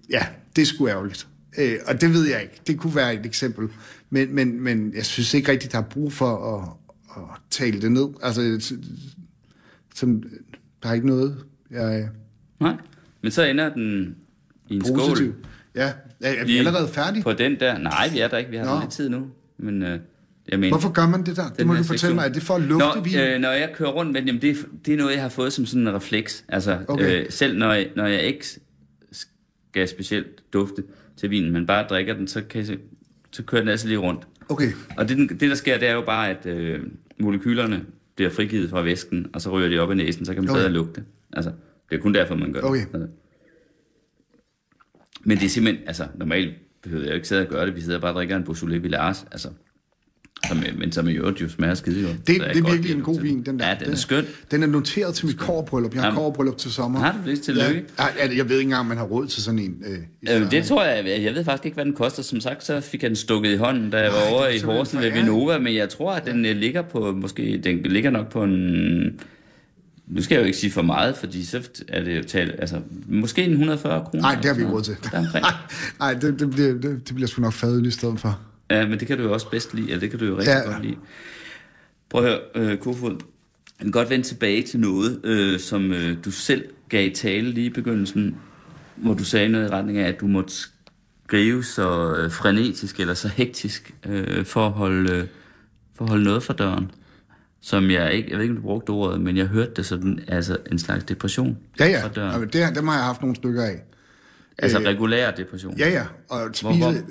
[0.10, 0.26] ja,
[0.56, 1.28] det er sgu ærgerligt.
[1.58, 2.62] Øh, og det ved jeg ikke.
[2.68, 3.68] Det kunne være et eksempel.
[4.10, 6.70] Men, men, men jeg synes ikke rigtigt, der er brug for at,
[7.18, 8.08] at tale det ned.
[8.24, 8.76] Altså,
[9.96, 10.24] som,
[10.84, 12.10] der er ikke noget, jeg
[12.60, 12.76] Nej,
[13.22, 14.16] men så ender den
[14.70, 14.98] i en er skål.
[15.00, 15.34] positiv.
[15.76, 17.24] Ja, er, er vi Lige allerede færdige?
[17.24, 17.78] På den der.
[17.78, 18.52] Nej, vi er der ikke.
[18.52, 18.80] Vi har Nå.
[18.82, 19.28] lidt tid nu.
[19.58, 20.00] Men øh,
[20.50, 20.70] jeg mener...
[20.74, 21.50] Hvorfor gør man det der?
[21.58, 22.26] Det må du fortælle sektion- mig.
[22.26, 23.18] Er det for at lufte når, vin?
[23.20, 25.66] øh, når jeg kører rundt med jamen det, det er noget, jeg har fået som
[25.66, 26.46] sådan en refleks.
[26.50, 27.20] Altså, Okay.
[27.22, 28.46] øh, selv når jeg, når jeg ikke
[29.12, 30.84] skal specielt dufte
[31.18, 32.78] til vinen, men bare drikker den, så, kan jeg,
[33.32, 34.28] så kører den altså lige rundt.
[34.50, 34.72] Okay.
[34.98, 36.80] Og det, det, der sker, det er jo bare, at øh,
[37.20, 37.82] molekylerne
[38.16, 40.60] bliver frigivet fra væsken, og så ryger de op i næsen, så kan man Okay.
[40.60, 41.04] bedre lugte.
[41.34, 41.52] Altså,
[41.90, 42.80] det er kun derfor, man gør Okay.
[42.82, 42.88] det.
[42.94, 43.08] Altså.
[45.24, 47.82] Men det er simpelthen, altså normalt behøver jeg jo ikke sidde og gøre det, vi
[47.82, 49.50] sidder bare og drikker en Beaujolais Villars, altså.
[50.48, 52.08] Som, men som i øvrigt jo smager skide jo.
[52.08, 53.68] Det, det er godt virkelig en god vin, den der.
[53.68, 54.26] Ja, den er skøn.
[54.52, 55.94] Den er noteret til mit kårbryllup.
[55.94, 56.18] Jeg har Jamen.
[56.18, 57.00] kårbryllup til sommer.
[57.00, 57.42] Har du det?
[57.42, 57.86] Tillykke.
[58.00, 58.06] Ja,
[58.38, 59.84] jeg ved ikke engang, om man har råd til sådan en.
[59.88, 59.98] Øh,
[60.42, 62.24] Øh, det tror jeg, jeg ved faktisk ikke, hvad den koster.
[62.24, 64.60] Som sagt, så fik jeg den stukket i hånden, da jeg var over er i
[64.60, 65.12] Horsen ved.
[65.12, 69.20] Vinova, men jeg tror, at den øh, ligger på, måske, den ligger nok på en,
[70.08, 72.82] nu skal jeg jo ikke sige for meget, fordi så er det jo talt, altså,
[73.08, 74.22] måske en 140 kroner.
[74.22, 74.98] Nej, det har vi ikke råd til.
[76.00, 78.40] Nej, det, det, bliver, det, det bliver sgu nok fadøl i stedet for.
[78.70, 80.52] Ja, men det kan du jo også bedst lide, eller det kan du jo rigtig
[80.66, 80.72] ja.
[80.72, 80.96] godt lide.
[82.10, 83.12] Prøv at høre, øh, Kofod.
[83.80, 87.52] Jeg kan godt vende tilbage til noget, øh, som øh, du selv gav i tale
[87.52, 88.36] lige i begyndelsen,
[88.96, 90.54] hvor du sagde noget i retning af, at du måtte
[91.26, 95.28] skrive så øh, frenetisk eller så hektisk øh, for, at holde, øh,
[95.96, 96.92] for at holde noget for døren.
[97.62, 100.20] Som jeg ikke, jeg ved ikke, om du brugte ordet, men jeg hørte det sådan,
[100.28, 102.04] altså en slags depression Ja, ja.
[102.04, 102.32] for døren.
[102.32, 103.84] Jamen, det, dem har jeg haft nogle stykker af.
[104.58, 105.78] Altså regulær depression.
[105.78, 106.04] Ja, ja.
[106.30, 107.06] Og Hvor, hvor, spise...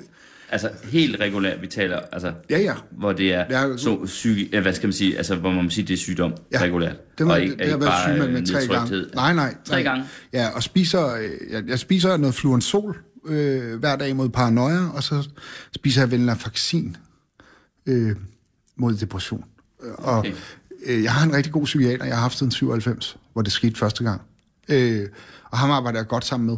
[0.49, 2.73] altså helt regulær, vi taler, altså Ja, ja.
[2.91, 5.69] hvor det er Ja, så syg, ja, hvad skal man sige, altså hvor man må
[5.69, 7.17] sige, det er sygdom Ja, regulært.
[7.17, 8.75] Det, må, og det, ikke, det har ikke været bare syg med, med øh, tre
[8.75, 9.05] gange.
[9.15, 9.55] Nej, nej.
[9.65, 9.83] Tre nej.
[9.83, 10.05] gange?
[10.33, 15.03] Ja, og spiser, øh, jeg, jeg spiser noget fluensol øh, hver dag mod paranoia, og
[15.03, 15.29] så
[15.75, 16.97] spiser jeg venlafaxin
[17.85, 18.15] øh,
[18.75, 19.43] mod depression.
[19.79, 20.33] Og Okay.
[20.85, 23.75] øh, jeg har en rigtig god psykiater, jeg har haft siden 97, hvor det skete
[23.75, 24.21] første gang.
[24.69, 25.07] Øh,
[25.43, 26.57] og ham arbejder jeg godt sammen med.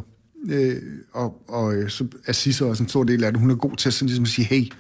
[0.58, 3.42] Øh, og og øh, så er Sisse også en stor del af det.
[3.42, 4.72] Hun er god til at, sådan, ligesom at sige, hey,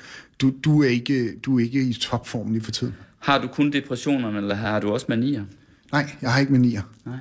[0.41, 2.95] du, du, er ikke, du er ikke i topform lige for tiden.
[3.19, 5.45] Har du kun depressionerne, eller har du også manier?
[5.91, 6.81] Nej, jeg har ikke manier.
[7.05, 7.17] Nej,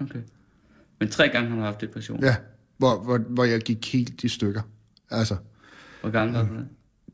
[0.00, 0.18] okay.
[1.00, 2.20] Men tre gange har du haft depression.
[2.24, 2.36] Ja,
[2.78, 4.62] hvor, hvor, hvor jeg gik helt i stykker.
[5.10, 5.36] Altså,
[6.00, 6.66] Hvor gange har du det?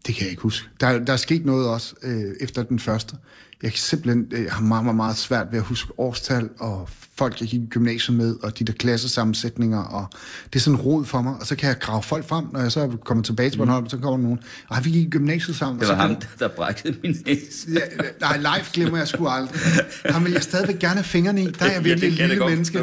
[0.06, 0.68] Det kan jeg ikke huske.
[0.80, 3.16] Der, der er sket noget også øh, efter den første.
[3.62, 6.88] Jeg kan simpelthen øh, har meget, meget, meget svært ved at huske årstal, og
[7.18, 10.06] folk, jeg gik i gymnasiet med, og de der klassesammensætninger, og
[10.52, 11.34] det er sådan rod for mig.
[11.40, 13.88] Og så kan jeg grave folk frem, når jeg så er kommet tilbage til Bornholm,
[13.88, 14.38] så kommer nogen,
[14.68, 15.80] og vi gik i gymnasiet sammen.
[15.80, 17.68] Det var ham, kan- der brækkede min næse.
[17.72, 17.80] Ja,
[18.20, 19.60] nej, live glemmer jeg sgu aldrig.
[20.04, 21.46] Han vil jeg stadigvæk gerne have fingrene i.
[21.46, 22.80] Der er jeg Ja, virkelig det et lille menneske.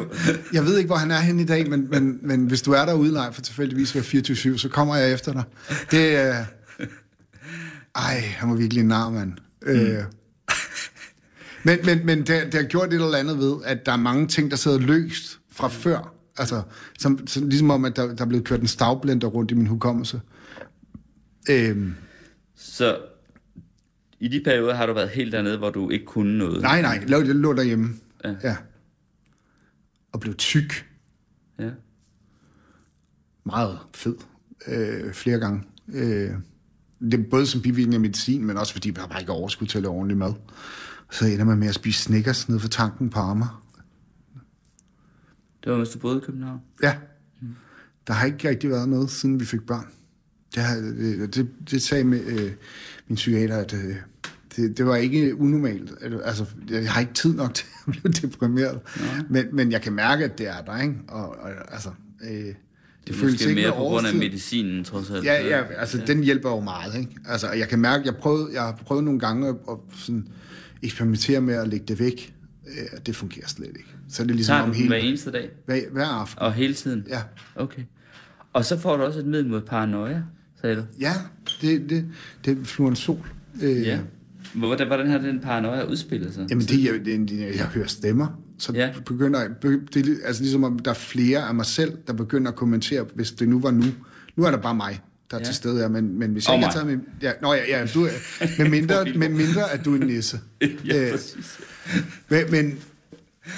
[0.54, 2.86] Jeg ved ikke, hvor han er henne i dag, men, men, men hvis du er
[2.86, 5.44] derude live for tilfældigvis ved 24 så kommer jeg efter dig.
[5.92, 6.36] Det.
[8.00, 9.34] Ej, han var virkelig en nar, mand.
[9.62, 9.70] Mm.
[9.70, 10.04] Øh.
[11.64, 14.28] Men, men, men det, det har gjort et eller andet ved, at der er mange
[14.28, 16.14] ting, der sidder løst fra før.
[16.38, 16.62] Altså,
[17.00, 19.68] som, som, ligesom om, at der, der er blevet kørt en stavblender rundt i min
[19.68, 20.22] hukommelse.
[21.50, 21.96] Øhm,
[22.56, 22.98] Så
[24.20, 26.62] i de perioder har du været helt dernede, hvor du ikke kunne noget.
[26.62, 27.96] nej, nej, det lå derhjemme.
[28.24, 28.36] Ja.
[28.44, 28.56] ja.
[30.12, 30.86] Og blev tyk.
[31.60, 31.70] Ja.
[33.46, 34.16] meget fed
[34.68, 35.64] øh, flere gange.
[35.94, 36.32] Øh,
[37.00, 39.68] det er både som bivirkning af medicin, men også fordi jeg bare ikke har overskud
[39.68, 40.34] til at lave ordentlig mad.
[41.12, 43.66] Så ender man med at spise Snickers nede for tanken på Amager.
[45.64, 46.60] Det var, mens du boede i København.
[46.84, 46.98] Ja.
[48.08, 49.88] Der har ikke rigtig været noget, siden vi fik børn.
[50.56, 52.52] Det, har, det, det, det sagde med, øh,
[53.08, 53.96] min psykiater, at øh,
[54.56, 55.92] det, det var ikke unormalt.
[56.24, 58.80] Altså, jeg har ikke tid nok til at blive deprimeret.
[59.30, 60.96] Men, men jeg kan mærke, at det er der, ikke?
[61.08, 61.90] Og, og, altså,
[62.22, 62.54] Øh,
[63.10, 65.26] Det føles måske ikke mere på grund af medicinen, trods alt.
[65.26, 66.06] Ja, ja, altså ja.
[66.06, 67.16] den hjælper jo meget, ikke?
[67.26, 70.28] Altså, jeg kan mærke, jeg prøvede, jeg har prøvet nogle gange at, at sådan
[70.84, 72.34] eksperimentere med at lægge det væk.
[72.68, 73.90] Øh, det fungerer slet ikke.
[74.10, 75.50] Så er det ligesom Tager om den hver hele, eneste dag?
[75.66, 76.42] hver, hver aften.
[76.42, 77.06] Og hele tiden?
[77.10, 77.22] Ja.
[77.56, 77.82] Okay.
[78.54, 80.22] Og så får du også et middel mod paranoia,
[80.62, 80.84] sagde du?
[81.00, 81.14] Ja,
[81.62, 82.06] det, det,
[82.46, 83.32] det er fluorensol.
[83.62, 84.00] Øh, Ja.
[84.54, 86.48] Hvordan, hvordan har den paranoia udspillet sig?
[86.50, 88.86] Jamen, det, jeg, det, jeg, jeg hører stemmer, så Ja.
[88.86, 88.94] ja.
[89.06, 89.48] begynder
[89.94, 93.06] det, er altså ligesom om der er flere af mig selv, der begynder at kommentere,
[93.16, 93.86] hvis det nu var nu.
[94.36, 95.02] Nu er der bare mig,
[95.32, 95.44] der er Ja.
[95.44, 95.46] ja.
[95.46, 96.74] til stede her, men, men hvis Og jeg ikke mig.
[96.74, 97.02] har taget min...
[97.22, 98.00] Ja, nå ja, ja du,
[98.60, 100.40] med, mindre, med mindre, at du er en nisse.
[100.62, 101.60] ja, Øh, præcis.
[102.30, 102.80] Men, men,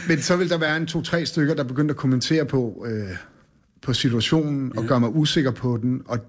[0.08, 3.16] men så vil der være en to-tre stykker, der begynder at kommentere på, øh,
[3.82, 6.20] på situationen og gøre mig usikker på den, og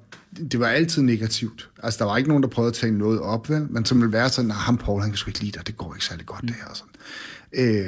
[0.52, 1.70] det var altid negativt.
[1.82, 3.66] Altså, der var ikke nogen, der prøvede at tage noget op, vel?
[3.70, 5.76] men som ville være sådan, at ham Paul, han kan sgu ikke lide dig, det
[5.76, 6.64] går ikke særlig godt, det her.
[6.64, 6.92] Og, sådan.
[7.54, 7.86] Øh,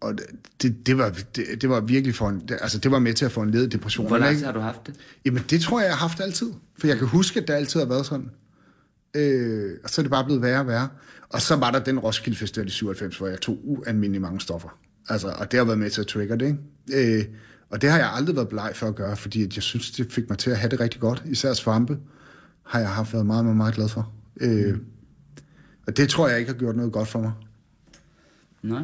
[0.00, 0.14] og
[0.62, 3.24] det, det, var, det, det var virkelig for en, det, altså det var med til
[3.24, 4.06] at få en led depression.
[4.06, 4.94] Hvor lang har du haft det?
[5.24, 6.52] Jamen, det tror jeg, jeg har haft altid.
[6.78, 8.30] For jeg kan huske, at det altid har været sådan.
[9.14, 10.88] Øh, og så er det bare blevet værre og værre.
[11.28, 14.78] Og så var der den Roskilde Festival i 97, hvor jeg tog ualmindelig mange stoffer.
[15.08, 17.18] Altså, og det har været med til at trigger det, ikke?
[17.18, 17.24] Øh,
[17.70, 20.12] og det har jeg aldrig været bleg for at gøre, fordi at jeg synes, det
[20.12, 21.22] fik mig til at have det rigtig godt.
[21.26, 21.98] Især svampe
[22.62, 24.12] har jeg haft været meget, meget, meget glad for.
[24.40, 24.78] Øh,
[25.86, 27.32] og det tror jeg ikke har gjort noget godt for mig.
[28.62, 28.82] Nej.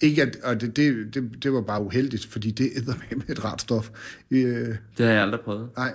[0.00, 3.44] Ikke at, og det, det, det, det var bare uheldigt, fordi det er med et
[3.44, 3.90] rart stof.
[4.30, 5.68] Øh, Det har jeg aldrig prøvet.
[5.76, 5.92] nej,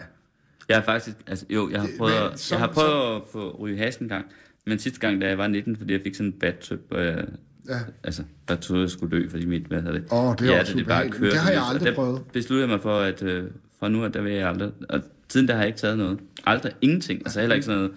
[0.69, 3.15] Jeg har faktisk, altså jo, jeg har Det- prøvet, men at, så- jeg har prøvet
[3.15, 4.25] at få ryge hash en gang,
[4.67, 6.97] men sidste gang, da jeg var 19, fordi jeg fik sådan en bad trip, hvor
[6.97, 7.25] jeg,
[7.69, 7.79] Ja.
[8.03, 10.03] altså, der troede, jeg skulle dø, fordi mit, hvad hedder det?
[10.11, 11.19] Åh, det er ja, også det, bare ubehageligt.
[11.19, 12.21] kørte Det har jeg og aldrig der prøvet.
[12.33, 13.43] besluttede jeg mig for, at øh,
[13.79, 16.19] fra nu af, der vil jeg aldrig, og siden der har jeg ikke taget noget.
[16.45, 17.93] Aldrig, ingenting, altså heller ikke sådan noget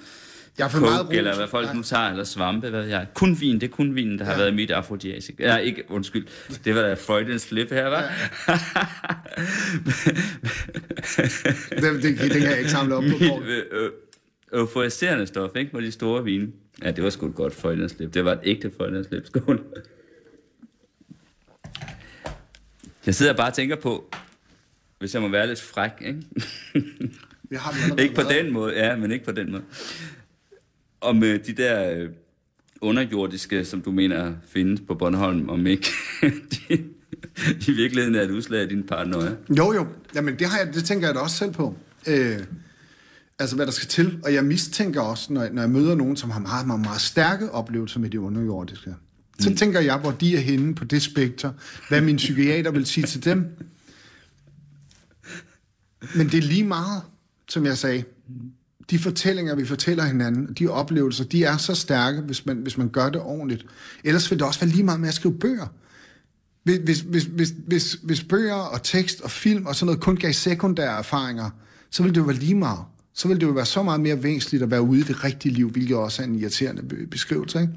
[0.59, 3.07] Jeg for meget eller hvad folk nu tager, eller svampe, hvad jeg.
[3.15, 4.39] Kun vin, det er kun vinen, der har Ja.
[4.39, 5.31] været mit afrodisiac.
[5.39, 6.27] Ja, ikke, undskyld,
[6.65, 8.03] det var da Freudian slip her, var.
[11.71, 13.19] Det, det, det kan jeg ikke samle op på.
[13.19, 13.91] Mit, øh,
[14.53, 15.71] euforiserende stof, ikke?
[15.73, 16.49] På de store vine.
[16.83, 18.15] Ja, det var sgu et godt Freudenslip.
[18.15, 19.27] Det var et ægte Freudenslip.
[19.27, 19.65] Skål.
[23.07, 24.11] Jeg sidder bare og tænker på,
[24.99, 26.23] hvis jeg må være lidt fræk, ikke?
[27.51, 29.63] Vi har ikke på den måde, ja, men ikke på den måde.
[31.01, 32.09] Om øh, de der øh,
[32.81, 35.89] underjordiske, som du mener findes på Bornholm, om ikke
[36.69, 36.85] de,
[37.69, 39.33] i virkeligheden er et udslag af din paranoia.
[39.59, 39.87] Jo, jo.
[40.15, 41.77] Jamen, det, har jeg, det tænker jeg da også selv på.
[42.07, 42.39] Øh,
[43.39, 44.19] altså, hvad der skal til.
[44.25, 47.51] Og jeg mistænker også, når, når jeg møder nogen, som har meget, meget, meget stærke
[47.51, 48.95] oplevelser med det underjordiske.
[49.39, 49.57] Så mm.
[49.57, 51.53] tænker jeg, hvor de er henne på det spekter.
[51.89, 53.47] Hvad min psykiater vil sige til dem.
[56.15, 57.03] Men det er lige meget,
[57.49, 58.05] som jeg sagde.
[58.91, 62.89] De fortællinger, vi fortæller hinanden, de oplevelser, de er så stærke, hvis man, hvis man
[62.89, 63.67] gør det ordentligt.
[64.05, 65.67] Ellers vil det også være lige meget med at skrive bøger.
[66.63, 70.17] Hvis, hvis, hvis, hvis, hvis, hvis bøger og tekst og film og sådan noget kun
[70.17, 71.51] gav sekundære erfaringer,
[71.91, 72.81] så ville det jo være lige meget.
[73.15, 75.55] Så ville det jo være så meget mere væsentligt at være ude i det rigtige
[75.55, 77.73] liv, hvilket også er en irriterende beskrivelse, ikke?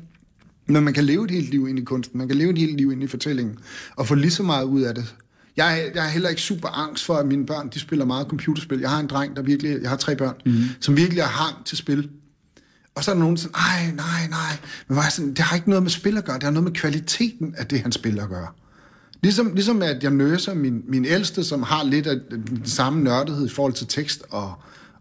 [0.67, 2.77] Men man kan leve et helt liv ind i kunsten, man kan leve et helt
[2.77, 3.57] liv ind i fortællingen,
[3.95, 5.15] og få lige så meget ud af det.
[5.57, 8.27] Jeg er, jeg er heller ikke super angst for, at mine børn de spiller meget
[8.27, 8.79] computerspil.
[8.79, 10.63] Jeg har en dreng, der virkelig, jeg har tre børn, mm.
[10.81, 12.09] som virkelig har hang til spil.
[12.95, 14.57] Og så er der nogen, der sådan, ej, nej, nej.
[14.87, 16.71] Men var sådan, det har ikke noget med spil at gøre, det har noget med
[16.71, 18.47] kvaliteten af det, han spiller at gøre.
[19.23, 23.45] Ligesom, ligesom at jeg nøser min, min ældste, som har lidt af den samme nørdighed
[23.45, 24.53] i forhold til tekst og,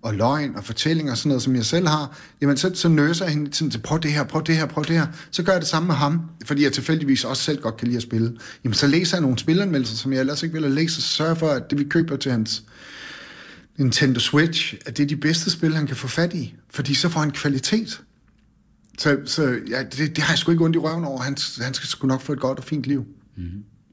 [0.02, 3.24] og løgn og fortælling og sådan noget, som jeg selv har, jamen så, så nøser
[3.24, 5.06] jeg hende sådan til, prøv det her, prøv det her, prøv det her.
[5.30, 7.96] Så gør jeg det samme med ham, fordi jeg tilfældigvis også selv godt kan lide
[7.96, 8.38] at spille.
[8.64, 11.34] Jamen så læser jeg nogle spilanmeldelser, som jeg ellers ikke ville læst, og så sørger
[11.34, 12.64] for, at det vi køber til hans
[13.78, 16.54] Nintendo Switch, at det er de bedste spil, han kan få fat i.
[16.70, 18.02] Fordi så får han kvalitet.
[18.98, 21.20] Så, så ja, det, det har jeg sgu ikke ondt i røven over.
[21.20, 23.04] Han, han skal sgu nok få et godt og fint liv.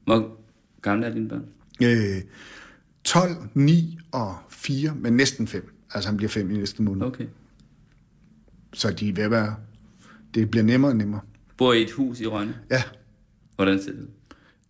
[0.04, 0.38] Hvor
[0.82, 1.44] gamle er dine børn?
[1.82, 2.22] Øh,
[3.04, 5.77] 12, 9 og 4, men næsten 5.
[5.94, 7.06] Altså han bliver 5 i næste måned.
[7.06, 7.26] Okay.
[8.72, 9.56] Så de er ved at være...
[10.34, 11.20] Det bliver nemmere og nemmere.
[11.56, 12.54] Bor i et hus i Rønne?
[12.70, 12.82] Ja,
[13.56, 14.06] Hvordan ser det ud?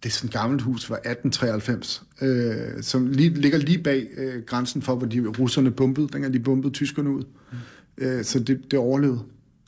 [0.02, 4.42] det er sådan et gammelt hus fra 1893, øh, som lige, ligger lige bag øh,
[4.42, 7.24] grænsen for, hvor de russerne bombede, dengang de bombede tyskerne ud.
[7.52, 7.58] Mm.
[7.98, 9.20] Øh, så det, det overlevede.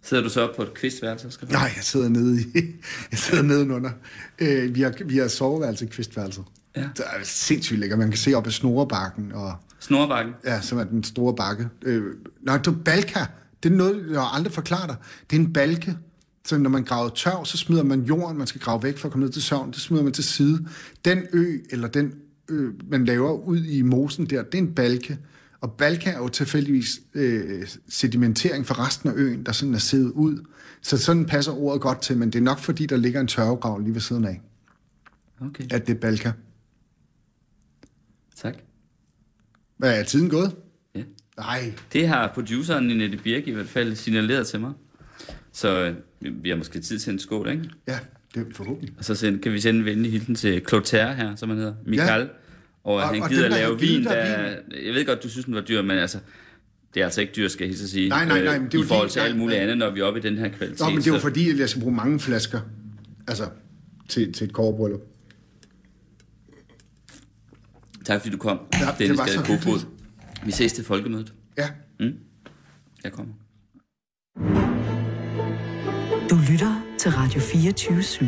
[0.02, 2.44] Sidder du så op på et quizværelse og skal Nej, jeg sidder nede i,
[3.10, 3.90] jeg sidder nedenunder.
[4.38, 6.44] Øh, vi, har, vi har soveværelse i kvistværelset.
[6.76, 6.88] Ja.
[6.96, 7.98] Det er sindssygt lækkert.
[7.98, 9.54] Man kan se op ad Snorebakken, og
[9.90, 10.34] Snorbakken?
[10.44, 11.68] ja, som er den store bakke.
[11.82, 12.04] Øh,
[12.42, 13.20] nej, er balka.
[13.62, 14.96] Det er noget, jeg aldrig forklarer dig.
[15.30, 15.96] Det er en balke.
[16.44, 19.12] Så når man graver tørv, så smider man jorden, man skal grave væk for at
[19.12, 19.70] komme ned til søvn.
[19.70, 20.66] Det smider man til side.
[21.04, 22.14] Den ø, eller den
[22.48, 25.18] ø, man laver ud i mosen der, det er en balke.
[25.60, 30.10] Og balka er jo tilfældigvis øh, sedimentering for resten af øen, der sådan er siddet
[30.10, 30.44] ud.
[30.82, 33.78] Så sådan passer ordet godt til, men det er nok fordi, der ligger en tørvegrav
[33.78, 34.40] lige ved siden af,
[35.40, 35.64] Okay.
[35.70, 36.32] at det er balka.
[38.36, 38.54] Tak.
[39.80, 40.52] Hvad er tiden gået?
[40.94, 41.02] Ja.
[41.38, 44.72] Nej, Det har produceren Ninette Birk i hvert fald signaleret til mig.
[45.52, 47.70] Så øh, vi har måske tid til en skål, ikke?
[47.88, 47.98] ja,
[48.34, 48.94] det er forhåbentlig.
[48.98, 51.74] Og så send, kan vi sende en venlig hilsen til Clotaire her, som han hedder,
[51.86, 52.20] Michael.
[52.22, 52.26] Ja.
[52.84, 54.14] Og, Og- han og gider at lave vin, der...
[54.84, 56.18] Jeg ved godt, du synes, den var dyr, men altså...
[56.94, 58.08] Det er altså ikke dyr, skal jeg sige.
[58.08, 59.78] Nej, nej, nej, øh, men det er I forhold fordi- til alt muligt nej, andet,
[59.78, 60.80] når vi er oppe i den her kvalitet.
[60.80, 62.60] Nå, men det er jo så- fordi, at jeg skal bruge mange flasker.
[63.28, 63.44] Altså,
[64.08, 65.00] til, til et kårebryllup.
[68.10, 69.56] Tak fordi du kom, Ja, det Dennis var så Kofod.
[69.58, 69.86] hyggeligt.
[70.46, 71.32] Vi ses til folkemødet.
[71.58, 71.68] Ja.
[73.04, 73.34] Jeg kommer.
[76.30, 78.26] Du lytter til Radio 24 /7.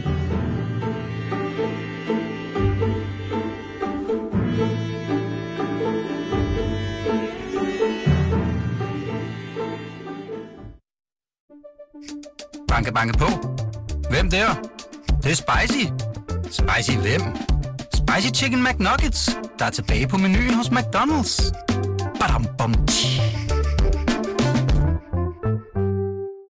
[12.68, 13.26] Banke, banke på.
[14.10, 14.54] Hvem der?
[15.06, 15.84] Det, det er spicy.
[16.50, 17.20] Spicy hvem?
[17.94, 21.52] Spicy Chicken McNuggets, der er tilbage på menuen hos McDonald's.
[22.20, 23.31] Badum, bom, tji.